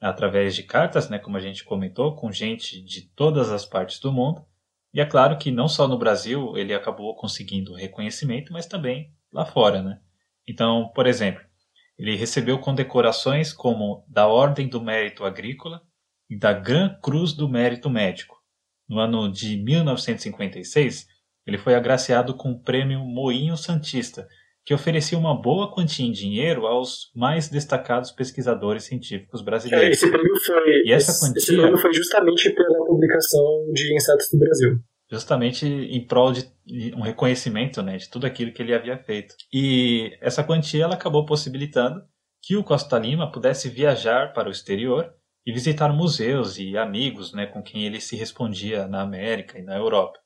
através 0.00 0.54
de 0.54 0.62
cartas, 0.62 1.08
né? 1.08 1.18
Como 1.18 1.36
a 1.36 1.40
gente 1.40 1.64
comentou, 1.64 2.14
com 2.14 2.30
gente 2.30 2.80
de 2.80 3.02
todas 3.02 3.50
as 3.50 3.66
partes 3.66 3.98
do 3.98 4.12
mundo. 4.12 4.46
E 4.94 5.00
é 5.00 5.04
claro 5.04 5.36
que 5.36 5.50
não 5.50 5.66
só 5.66 5.88
no 5.88 5.98
Brasil 5.98 6.56
ele 6.56 6.72
acabou 6.72 7.16
conseguindo 7.16 7.74
reconhecimento, 7.74 8.52
mas 8.52 8.66
também 8.66 9.12
lá 9.32 9.44
fora, 9.44 9.82
né? 9.82 10.00
Então, 10.46 10.88
por 10.94 11.08
exemplo, 11.08 11.44
ele 11.98 12.14
recebeu 12.14 12.60
condecorações 12.60 13.52
como 13.52 14.04
da 14.08 14.28
Ordem 14.28 14.68
do 14.68 14.80
Mérito 14.80 15.24
Agrícola 15.24 15.82
e 16.30 16.38
da 16.38 16.52
Gran 16.52 16.94
Cruz 17.00 17.32
do 17.32 17.48
Mérito 17.48 17.90
Médico. 17.90 18.36
No 18.88 19.00
ano 19.00 19.30
de 19.30 19.56
1956, 19.56 21.08
ele 21.44 21.58
foi 21.58 21.74
agraciado 21.74 22.36
com 22.36 22.52
o 22.52 22.60
prêmio 22.60 23.00
Moinho 23.00 23.56
Santista, 23.56 24.28
que 24.66 24.74
oferecia 24.74 25.16
uma 25.16 25.40
boa 25.40 25.72
quantia 25.72 26.04
em 26.04 26.10
dinheiro 26.12 26.66
aos 26.66 27.10
mais 27.14 27.48
destacados 27.48 28.10
pesquisadores 28.10 28.82
científicos 28.84 29.40
É, 29.40 29.44
brasileiros. 29.44 29.96
Esse 29.96 30.10
prêmio 30.10 30.36
foi, 30.44 30.82
E 30.84 30.92
essa 30.92 31.12
quantia- 31.24 31.38
esse 31.38 31.56
prêmio 31.56 31.78
foi 31.78 31.94
justamente 31.94 32.50
pela 32.50 32.84
publicação 32.84 33.70
de 33.72 33.94
Insetos 33.94 34.28
do 34.32 34.38
Brasil. 34.38 34.78
justamente 35.08 35.64
em 35.66 36.04
prol 36.04 36.32
de 36.32 36.44
um 36.96 37.00
reconhecimento 37.00 37.80
né, 37.80 37.96
de 37.96 38.10
tudo 38.10 38.26
aquilo 38.26 38.52
que 38.52 38.60
ele 38.60 38.74
havia 38.74 38.98
feito. 38.98 39.36
E 39.52 40.10
essa 40.20 40.42
quantia 40.42 40.82
ela 40.82 40.94
acabou 40.94 41.24
possibilitando 41.24 42.02
que 42.42 42.56
o 42.56 42.64
Costa 42.64 42.98
Lima 42.98 43.30
pudesse 43.30 43.68
viajar 43.68 44.32
para 44.32 44.48
o 44.48 44.50
exterior 44.52 45.08
e 45.46 45.52
visitar 45.52 45.92
museus 45.92 46.58
e 46.58 46.76
amigos 46.76 47.32
né, 47.32 47.46
com 47.46 47.62
quem 47.62 47.84
ele 47.86 48.00
se 48.00 48.16
respondia 48.16 48.88
na 48.88 49.00
América 49.02 49.56
e 49.60 49.62
na 49.62 49.76
Europa. 49.76 50.18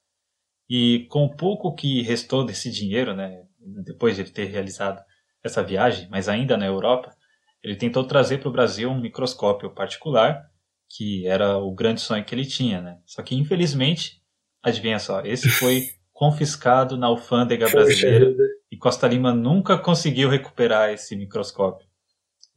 E 0.68 1.07
com 1.11 1.24
o 1.26 1.37
pouco 1.37 1.74
que 1.74 2.00
restou 2.00 2.42
desse 2.42 2.70
dinheiro, 2.70 3.14
né, 3.14 3.42
depois 3.85 4.16
de 4.16 4.23
ele 4.23 4.31
ter 4.31 4.46
realizado 4.46 5.03
essa 5.42 5.62
viagem, 5.62 6.09
mas 6.11 6.29
ainda 6.29 6.57
na 6.57 6.66
Europa, 6.66 7.14
ele 7.62 7.77
tentou 7.77 8.05
trazer 8.05 8.38
para 8.38 8.49
o 8.49 8.53
Brasil 8.53 8.90
um 8.90 9.01
microscópio 9.01 9.70
particular, 9.75 10.42
que 10.88 11.27
era 11.27 11.59
o 11.59 11.75
grande 11.75 12.01
sonho 12.01 12.25
que 12.25 12.35
ele 12.35 12.44
tinha. 12.44 12.81
Né? 12.81 12.99
Só 13.07 13.23
que, 13.23 13.35
infelizmente, 13.35 14.20
Adivinha 14.62 14.99
só, 14.99 15.23
esse 15.23 15.49
foi 15.49 15.88
confiscado 16.12 16.96
na 16.99 17.07
alfândega 17.07 17.68
brasileira 17.68 18.35
e 18.70 18.77
Costa 18.77 19.09
Lima 19.09 19.33
nunca 19.33 19.79
conseguiu 19.79 20.29
recuperar 20.29 20.90
esse 20.90 21.16
microscópio. 21.16 21.87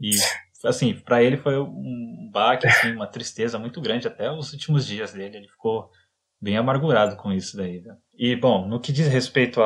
E, 0.01 0.11
assim, 0.65 0.93
para 0.93 1.23
ele 1.23 1.37
foi 1.37 1.57
um 1.57 2.29
baque, 2.31 2.67
assim, 2.67 2.91
uma 2.91 3.07
tristeza 3.07 3.57
muito 3.57 3.79
grande 3.79 4.07
até 4.07 4.29
os 4.29 4.51
últimos 4.51 4.85
dias 4.85 5.13
dele. 5.13 5.37
Ele 5.37 5.47
ficou 5.47 5.89
bem 6.43 6.57
amargurado 6.57 7.15
com 7.15 7.31
isso 7.31 7.55
daí. 7.55 7.81
Né? 7.81 7.95
E, 8.19 8.35
bom, 8.35 8.67
no 8.67 8.79
que 8.79 8.91
diz 8.91 9.07
respeito 9.07 9.61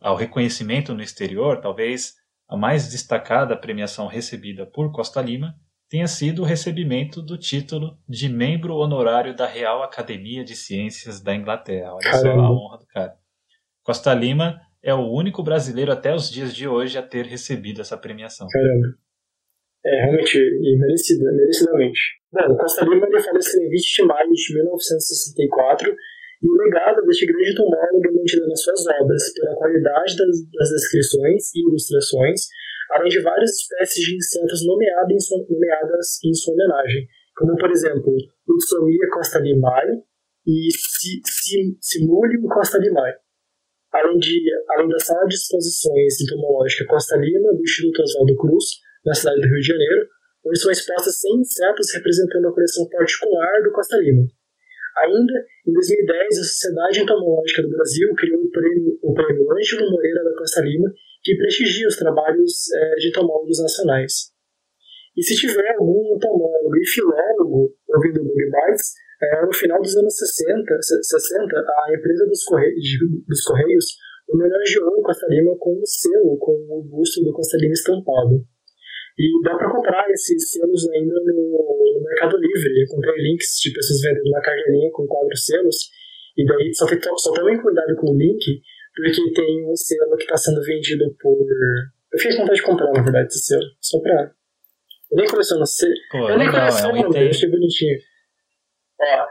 ao 0.00 0.16
reconhecimento 0.16 0.94
no 0.94 1.02
exterior, 1.02 1.60
talvez 1.60 2.14
a 2.48 2.56
mais 2.56 2.90
destacada 2.90 3.56
premiação 3.56 4.06
recebida 4.06 4.64
por 4.64 4.90
Costa 4.90 5.20
Lima 5.20 5.54
tenha 5.88 6.08
sido 6.08 6.42
o 6.42 6.44
recebimento 6.44 7.22
do 7.22 7.38
título 7.38 7.98
de 8.08 8.28
membro 8.28 8.74
honorário 8.74 9.36
da 9.36 9.46
Real 9.46 9.82
Academia 9.82 10.42
de 10.42 10.56
Ciências 10.56 11.20
da 11.20 11.34
Inglaterra. 11.34 11.94
Olha 11.94 12.12
só 12.14 12.30
a 12.30 12.50
honra 12.50 12.78
do 12.78 12.86
cara. 12.86 13.14
Costa 13.84 14.12
Lima 14.12 14.60
é 14.82 14.94
o 14.94 15.08
único 15.12 15.42
brasileiro 15.42 15.92
até 15.92 16.14
os 16.14 16.30
dias 16.30 16.54
de 16.54 16.66
hoje 16.66 16.98
a 16.98 17.02
ter 17.02 17.26
recebido 17.26 17.80
essa 17.80 17.96
premiação. 17.96 18.48
Caramba. 18.48 18.96
É, 19.86 20.00
realmente, 20.02 20.36
e 20.38 20.76
merecida, 20.78 21.30
merecidamente. 21.32 22.00
Bom, 22.32 22.56
Costa 22.56 22.84
Lima 22.84 23.06
ele 23.06 23.22
faleceu 23.22 23.62
em 23.62 23.70
20 23.70 23.94
de 23.96 24.02
maio 24.04 24.30
de 24.32 24.54
1964 24.54 25.94
e 26.42 26.46
o 26.48 26.54
legado 26.64 27.02
deste 27.06 27.24
grande 27.26 27.52
entomólogo 27.52 28.02
é 28.04 28.10
mantido 28.12 28.46
nas 28.48 28.60
suas 28.62 28.84
obras 29.00 29.32
pela 29.32 29.54
qualidade 29.56 30.16
das, 30.16 30.36
das 30.58 30.68
descrições 30.70 31.54
e 31.54 31.60
ilustrações, 31.68 32.40
além 32.90 33.08
de 33.08 33.20
várias 33.22 33.50
espécies 33.60 34.04
de 34.04 34.16
insetos 34.16 34.66
nomeadas 34.66 35.12
em 35.12 35.20
sua, 35.20 35.38
nomeadas 35.48 36.06
em 36.24 36.34
sua 36.34 36.54
homenagem, 36.54 37.06
como, 37.36 37.56
por 37.56 37.70
exemplo, 37.70 38.12
Luxomia 38.48 39.08
costa 39.12 39.38
limae 39.38 40.02
e 40.46 40.68
Si- 40.72 41.20
Si- 41.24 41.76
Simulium 41.80 42.42
costa 42.48 42.78
limae. 42.78 43.12
Além, 43.92 44.18
de, 44.18 44.42
além 44.76 44.88
da 44.88 44.98
sala 44.98 45.24
de 45.26 45.34
exposições 45.34 46.20
entomológica 46.20 46.84
Costa 46.86 47.16
Lima, 47.16 47.54
do 47.54 47.62
Instituto 47.62 48.02
Oswaldo 48.02 48.36
Cruz, 48.36 48.64
na 49.06 49.14
cidade 49.14 49.40
do 49.40 49.46
Rio 49.46 49.60
de 49.60 49.66
Janeiro, 49.66 50.08
onde 50.44 50.58
são 50.60 50.70
expostas 50.70 51.20
100 51.20 51.40
insetos 51.40 51.94
representando 51.94 52.48
a 52.48 52.52
coleção 52.52 52.88
particular 52.88 53.62
do 53.62 53.72
Costa 53.72 53.96
Lima. 53.98 54.26
Ainda, 55.04 55.34
em 55.66 55.72
2010, 55.72 56.38
a 56.38 56.42
Sociedade 56.42 57.00
Entomológica 57.00 57.62
do 57.62 57.68
Brasil 57.70 58.08
criou 58.16 58.40
o 58.40 58.50
prêmio, 58.50 58.98
o 59.02 59.12
prêmio 59.12 59.44
Ângelo 59.52 59.90
Moreira 59.90 60.24
da 60.24 60.34
Costa 60.36 60.62
Lima, 60.62 60.88
que 61.22 61.36
prestigia 61.36 61.86
os 61.86 61.96
trabalhos 61.96 62.52
eh, 62.74 62.94
de 62.96 63.08
entomólogos 63.08 63.60
nacionais. 63.60 64.32
E 65.16 65.22
se 65.22 65.34
tiver 65.34 65.74
algum 65.76 66.16
entomólogo 66.16 66.76
e 66.76 66.86
filólogo 66.86 67.74
ouvindo 67.88 68.20
o 68.20 68.24
Bug 68.24 68.34
Bites, 68.36 68.92
eh, 69.20 69.44
no 69.44 69.52
final 69.52 69.82
dos 69.82 69.96
anos 69.96 70.16
60, 70.16 70.82
se- 70.82 71.02
60 71.02 71.56
a 71.56 71.94
empresa 71.94 72.26
dos 72.26 72.44
Correios, 72.44 72.84
dos 73.28 73.42
Correios 73.42 73.86
homenageou 74.28 74.88
o 74.98 75.02
Costa 75.02 75.26
Lima 75.28 75.56
com 75.58 75.72
um 75.78 75.84
selo 75.84 76.38
com 76.38 76.52
o 76.52 76.82
busto 76.84 77.22
do 77.22 77.32
Costa 77.32 77.56
Lima 77.58 77.74
estampado. 77.74 78.44
E 79.18 79.42
dá 79.42 79.56
para 79.56 79.70
comprar 79.70 80.04
esses 80.10 80.50
selos 80.50 80.88
ainda 80.90 81.14
no, 81.14 81.94
no 81.94 82.04
Mercado 82.04 82.36
Livre. 82.36 82.80
Eu 82.80 82.84
encontrei 82.84 83.22
links 83.22 83.58
de 83.62 83.72
pessoas 83.72 84.00
vendendo 84.02 84.30
na 84.30 84.42
carteirinha 84.42 84.90
com 84.92 85.06
quatro 85.06 85.36
selos. 85.36 85.90
E 86.36 86.44
daí 86.44 86.74
só, 86.74 86.86
tem, 86.86 87.00
só 87.16 87.32
tomem 87.32 87.60
cuidado 87.60 87.96
com 87.96 88.12
o 88.12 88.18
link, 88.18 88.60
porque 88.94 89.32
tem 89.32 89.64
um 89.64 89.74
selo 89.74 90.16
que 90.16 90.24
está 90.24 90.36
sendo 90.36 90.62
vendido 90.62 91.04
por. 91.18 91.34
Eu 92.12 92.18
fiquei 92.18 92.36
com 92.36 92.42
vontade 92.42 92.60
de 92.60 92.66
comprar, 92.66 92.92
na 92.92 93.02
verdade, 93.02 93.28
esse 93.28 93.46
selo. 93.46 93.64
Só 93.80 94.00
pra. 94.00 94.32
Eu 95.10 95.16
nem 95.16 95.26
coleciono 95.26 95.66
selo. 95.66 95.94
Eu 96.12 96.36
nem 96.36 96.46
legal, 96.46 96.66
é 96.66 96.68
coleciono, 96.68 96.94
um 96.94 97.10
item, 97.10 97.28
achei 97.28 97.50
bonitinho. 97.50 97.98
Ó, 99.00 99.26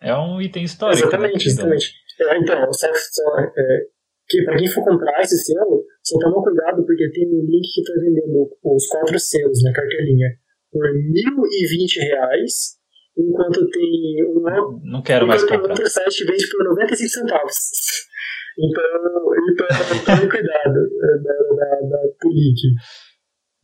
é 0.00 0.16
um 0.16 0.42
item 0.42 0.64
histórico. 0.64 1.06
Exatamente, 1.06 1.46
né? 1.46 1.52
exatamente. 1.52 1.94
É, 2.20 2.38
então, 2.38 2.72
só, 2.72 2.88
é, 3.38 3.86
que 4.34 4.44
para 4.44 4.56
quem 4.56 4.68
for 4.68 4.84
comprar 4.84 5.20
esse 5.20 5.36
selo, 5.44 5.84
só 6.02 6.18
toma 6.18 6.42
cuidado 6.42 6.84
porque 6.84 7.10
tem 7.10 7.26
um 7.28 7.44
link 7.46 7.62
que 7.74 7.80
está 7.80 7.94
vendendo 7.94 8.50
os 8.64 8.86
quatro 8.86 9.18
selos 9.18 9.62
na 9.62 9.72
cartelinha 9.72 10.28
por 10.72 10.84
1.020 10.90 12.02
reais, 12.02 12.74
enquanto 13.16 13.70
tem 13.70 14.26
um 14.26 14.42
outro, 14.42 14.80
Não 14.82 15.02
quero 15.02 15.26
mais 15.26 15.42
comprar. 15.44 15.70
outro 15.70 15.88
site 15.88 16.24
que 16.24 16.32
vende 16.32 16.50
por 16.50 16.64
95 16.64 17.08
centavos. 17.08 17.54
Então, 18.58 18.84
então 19.50 20.04
tome 20.04 20.30
cuidado 20.30 20.78
é, 20.78 21.18
da, 21.22 21.32
da, 21.32 21.80
da. 21.88 21.98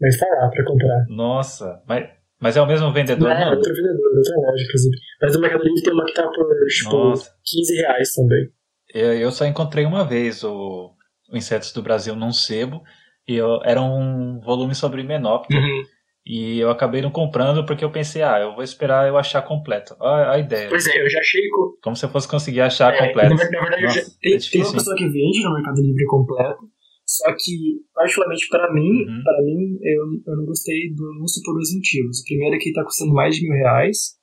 Mas 0.00 0.18
tá 0.18 0.26
lá 0.26 0.48
pra 0.50 0.64
comprar. 0.64 1.06
Nossa, 1.08 1.82
mas, 1.86 2.08
mas 2.40 2.56
é 2.56 2.60
o 2.62 2.66
mesmo 2.66 2.92
vendedor, 2.92 3.28
não? 3.28 3.36
É, 3.36 3.50
outro 3.50 3.74
vendedor, 3.74 4.16
outra 4.16 4.36
loja, 4.36 4.64
inclusive. 4.64 4.96
Mas 5.20 5.34
no 5.34 5.40
Mercado 5.40 5.64
Livre 5.64 5.82
tem 5.82 5.92
uma 5.92 6.04
que 6.04 6.14
tá 6.14 6.22
por, 6.28 6.66
tipo, 6.66 6.90
Nossa. 6.90 7.30
15 7.44 7.74
reais 7.76 8.12
também. 8.14 8.48
Eu, 8.94 9.30
só 9.30 9.46
encontrei 9.46 9.84
uma 9.84 10.04
vez 10.04 10.42
o, 10.42 10.90
o 11.30 11.36
Insetos 11.36 11.72
do 11.72 11.82
Brasil 11.82 12.16
num 12.16 12.32
sebo, 12.32 12.82
e 13.26 13.36
eu, 13.36 13.60
era 13.64 13.80
um 13.80 14.40
volume 14.40 14.74
sobre 14.74 15.02
Menóptero. 15.02 15.60
Uhum. 15.60 15.82
E 16.26 16.60
eu 16.60 16.70
acabei 16.70 17.00
não 17.00 17.10
comprando 17.10 17.64
porque 17.64 17.84
eu 17.84 17.90
pensei, 17.90 18.22
ah, 18.22 18.38
eu 18.38 18.54
vou 18.54 18.62
esperar 18.62 19.08
eu 19.08 19.16
achar 19.16 19.42
completo. 19.42 19.96
A, 20.00 20.34
a 20.34 20.38
ideia. 20.38 20.68
Pois 20.68 20.86
é, 20.86 21.02
eu 21.02 21.08
já 21.08 21.18
achei. 21.18 21.48
Co... 21.48 21.78
Como 21.82 21.96
se 21.96 22.04
eu 22.04 22.10
fosse 22.10 22.28
conseguir 22.28 22.60
achar 22.60 22.92
é, 22.94 23.06
completo. 23.06 23.34
Na, 23.34 23.50
na 23.50 23.60
verdade, 23.60 23.82
Nossa, 23.82 24.00
já... 24.00 24.06
tem, 24.20 24.34
é 24.34 24.38
tem, 24.38 24.62
uma 24.62 24.72
pessoa 24.72 24.96
que 24.96 25.08
vende 25.08 25.42
no 25.42 25.54
Mercado 25.54 25.80
Livre 25.80 26.04
completo. 26.06 26.68
Só 27.06 27.32
que, 27.32 27.80
particularmente 27.92 28.46
para 28.48 28.72
mim, 28.72 29.02
uhum. 29.02 29.22
para 29.24 29.42
mim, 29.42 29.78
eu, 29.82 30.04
eu 30.28 30.36
não 30.36 30.44
gostei 30.44 30.94
do 30.94 31.10
anúncio 31.10 31.42
por 31.44 31.54
dois 31.54 31.74
motivos. 31.74 32.20
O 32.20 32.24
primeiro 32.24 32.54
é 32.54 32.58
que 32.58 32.68
está 32.68 32.84
custando 32.84 33.12
mais 33.12 33.34
de 33.34 33.42
mil 33.42 33.52
reais. 33.52 34.19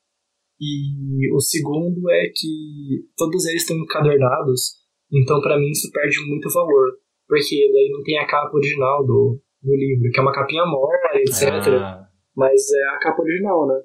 E 0.60 1.34
o 1.34 1.40
segundo 1.40 2.10
é 2.10 2.28
que 2.34 3.06
todos 3.16 3.46
eles 3.46 3.62
estão 3.62 3.78
encadernados. 3.78 4.78
Então, 5.12 5.40
para 5.42 5.58
mim, 5.58 5.70
isso 5.70 5.92
perde 5.92 6.20
muito 6.28 6.50
valor. 6.50 6.98
Porque 7.28 7.70
daí 7.74 7.90
não 7.92 8.04
tem 8.04 8.18
a 8.18 8.26
capa 8.26 8.56
original 8.56 9.06
do, 9.06 9.40
do 9.62 9.76
livro, 9.76 10.10
que 10.12 10.20
é 10.20 10.24
uma 10.24 10.34
capinha 10.34 10.66
mole, 10.66 10.98
etc. 11.22 11.52
Ah. 11.80 12.08
Mas 12.36 12.62
é 12.72 12.96
a 12.96 13.00
capa 13.00 13.22
original, 13.22 13.68
né? 13.68 13.76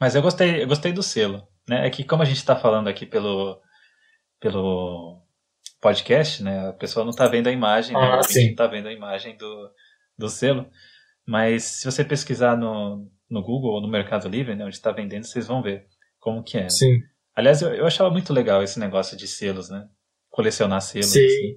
Mas 0.00 0.14
eu 0.14 0.22
gostei, 0.22 0.62
eu 0.62 0.68
gostei 0.68 0.92
do 0.92 1.02
selo. 1.02 1.42
Né? 1.68 1.86
É 1.86 1.90
que 1.90 2.04
como 2.04 2.22
a 2.22 2.26
gente 2.26 2.36
está 2.36 2.54
falando 2.54 2.88
aqui 2.88 3.06
pelo, 3.06 3.60
pelo 4.40 5.20
podcast, 5.80 6.42
né? 6.42 6.68
A 6.68 6.72
pessoa 6.72 7.04
não 7.04 7.10
está 7.10 7.26
vendo 7.26 7.48
a 7.48 7.52
imagem, 7.52 7.94
né? 7.94 8.00
ah, 8.00 8.10
né? 8.12 8.18
A 8.18 8.22
gente 8.22 8.44
não 8.44 8.50
está 8.50 8.66
vendo 8.66 8.88
a 8.88 8.92
imagem 8.92 9.36
do, 9.36 9.70
do 10.18 10.28
selo. 10.28 10.66
Mas 11.26 11.64
se 11.64 11.84
você 11.90 12.04
pesquisar 12.04 12.56
no, 12.56 13.08
no 13.28 13.42
Google 13.42 13.74
ou 13.74 13.80
no 13.80 13.88
Mercado 13.88 14.28
Livre, 14.28 14.54
né, 14.54 14.64
onde 14.64 14.74
está 14.74 14.90
vendendo, 14.90 15.24
vocês 15.24 15.46
vão 15.46 15.62
ver 15.62 15.86
como 16.20 16.44
que 16.44 16.58
é. 16.58 16.68
Sim. 16.68 17.02
Aliás, 17.34 17.62
eu, 17.62 17.74
eu 17.74 17.86
achava 17.86 18.10
muito 18.10 18.32
legal 18.32 18.62
esse 18.62 18.78
negócio 18.78 19.16
de 19.16 19.26
selos, 19.26 19.68
né? 19.68 19.88
Colecionar 20.28 20.80
selos. 20.80 21.08
Sim. 21.08 21.24
Assim. 21.24 21.56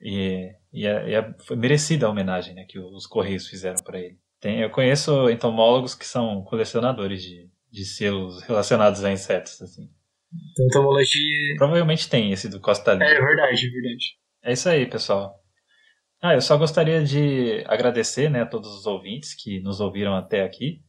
E, 0.00 0.52
e, 0.72 0.86
é, 0.86 1.08
e 1.10 1.14
é, 1.14 1.34
foi 1.46 1.56
merecida 1.56 2.06
a 2.06 2.10
homenagem 2.10 2.54
né, 2.54 2.64
que 2.68 2.78
os 2.78 3.06
Correios 3.06 3.46
fizeram 3.46 3.82
para 3.84 4.00
ele. 4.00 4.18
Tem, 4.40 4.60
eu 4.60 4.70
conheço 4.70 5.30
entomólogos 5.30 5.94
que 5.94 6.04
são 6.04 6.42
colecionadores 6.42 7.22
de, 7.22 7.48
de 7.70 7.84
selos 7.84 8.42
relacionados 8.42 9.04
a 9.04 9.12
insetos. 9.12 9.62
Assim. 9.62 9.88
Então, 10.50 10.66
entomologia. 10.66 11.56
Provavelmente 11.56 12.08
tem 12.08 12.32
esse 12.32 12.48
do 12.48 12.58
Costa 12.58 12.94
Lima. 12.94 13.04
É 13.04 13.20
verdade, 13.20 13.66
é 13.66 13.70
verdade. 13.70 14.04
É 14.42 14.52
isso 14.52 14.68
aí, 14.68 14.86
pessoal. 14.86 15.40
Ah, 16.20 16.34
eu 16.34 16.40
só 16.40 16.56
gostaria 16.56 17.04
de 17.04 17.64
agradecer 17.66 18.28
né, 18.28 18.42
a 18.42 18.46
todos 18.46 18.72
os 18.74 18.86
ouvintes 18.86 19.34
que 19.34 19.60
nos 19.60 19.80
ouviram 19.80 20.14
até 20.14 20.42
aqui. 20.42 20.80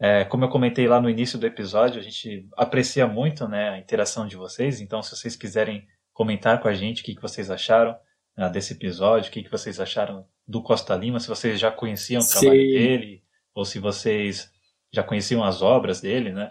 É, 0.00 0.24
como 0.24 0.44
eu 0.44 0.48
comentei 0.48 0.86
lá 0.86 1.00
no 1.00 1.10
início 1.10 1.38
do 1.38 1.46
episódio, 1.46 1.98
a 1.98 2.02
gente 2.02 2.46
aprecia 2.56 3.06
muito 3.06 3.48
né, 3.48 3.70
a 3.70 3.78
interação 3.78 4.26
de 4.26 4.36
vocês. 4.36 4.80
Então, 4.80 5.02
se 5.02 5.16
vocês 5.16 5.34
quiserem 5.34 5.86
comentar 6.12 6.60
com 6.60 6.68
a 6.68 6.74
gente 6.74 7.02
o 7.02 7.04
que, 7.04 7.14
que 7.14 7.22
vocês 7.22 7.50
acharam, 7.50 7.96
né, 8.36 8.48
desse 8.48 8.74
episódio, 8.74 9.28
o 9.28 9.32
que, 9.32 9.42
que 9.42 9.50
vocês 9.50 9.80
acharam 9.80 10.24
do 10.46 10.62
Costa 10.62 10.94
Lima, 10.94 11.18
se 11.18 11.28
vocês 11.28 11.58
já 11.58 11.70
conheciam 11.70 12.20
o 12.20 12.22
Sim. 12.22 12.40
trabalho 12.40 12.60
dele, 12.60 13.22
ou 13.54 13.64
se 13.64 13.80
vocês 13.80 14.50
já 14.92 15.02
conheciam 15.02 15.42
as 15.42 15.60
obras 15.62 16.00
dele, 16.00 16.32
né? 16.32 16.50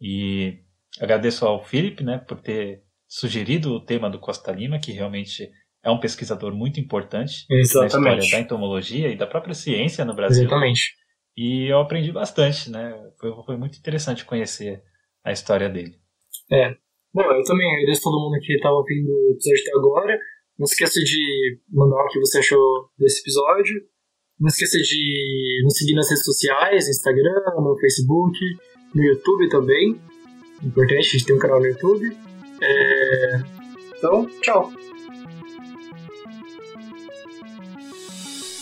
E 0.00 0.60
agradeço 1.00 1.44
ao 1.44 1.62
Felipe, 1.62 2.04
né, 2.04 2.18
por 2.18 2.40
ter 2.40 2.82
sugerido 3.08 3.72
o 3.72 3.80
tema 3.84 4.08
do 4.08 4.18
Costa 4.18 4.52
Lima, 4.52 4.78
que 4.78 4.92
realmente 4.92 5.50
é 5.82 5.90
um 5.90 5.98
pesquisador 5.98 6.54
muito 6.54 6.78
importante 6.78 7.44
Exatamente. 7.50 7.92
na 7.92 8.16
história 8.16 8.30
da 8.30 8.40
entomologia 8.40 9.08
e 9.08 9.16
da 9.16 9.26
própria 9.26 9.54
ciência 9.54 10.04
no 10.04 10.14
Brasil. 10.14 10.44
Exatamente. 10.44 10.94
E 11.38 11.70
eu 11.70 11.78
aprendi 11.78 12.10
bastante, 12.10 12.68
né? 12.68 13.12
Foi, 13.20 13.30
foi 13.46 13.56
muito 13.56 13.78
interessante 13.78 14.24
conhecer 14.24 14.82
a 15.22 15.30
história 15.30 15.68
dele. 15.68 15.94
É. 16.50 16.74
Bom, 17.14 17.22
eu 17.22 17.44
também 17.44 17.76
agradeço 17.76 18.02
todo 18.02 18.18
mundo 18.18 18.40
que 18.40 18.54
estava 18.54 18.74
ouvindo 18.74 19.08
o 19.08 19.30
episódio 19.30 19.62
até 19.62 19.78
agora. 19.78 20.18
Não 20.58 20.64
esqueça 20.64 20.98
de 20.98 21.60
mandar 21.70 22.02
o 22.02 22.08
que 22.08 22.18
você 22.18 22.40
achou 22.40 22.90
desse 22.98 23.20
episódio. 23.20 23.80
Não 24.40 24.48
esqueça 24.48 24.78
de 24.78 25.62
nos 25.62 25.78
seguir 25.78 25.94
nas 25.94 26.10
redes 26.10 26.24
sociais, 26.24 26.88
Instagram, 26.88 27.40
no 27.56 27.78
Facebook, 27.78 28.36
no 28.92 29.04
YouTube 29.04 29.48
também. 29.48 29.96
Importante, 30.60 31.06
a 31.06 31.10
gente 31.12 31.24
tem 31.24 31.36
um 31.36 31.38
canal 31.38 31.60
no 31.60 31.66
YouTube. 31.66 32.16
É... 32.60 33.40
Então, 33.96 34.26
tchau! 34.42 34.72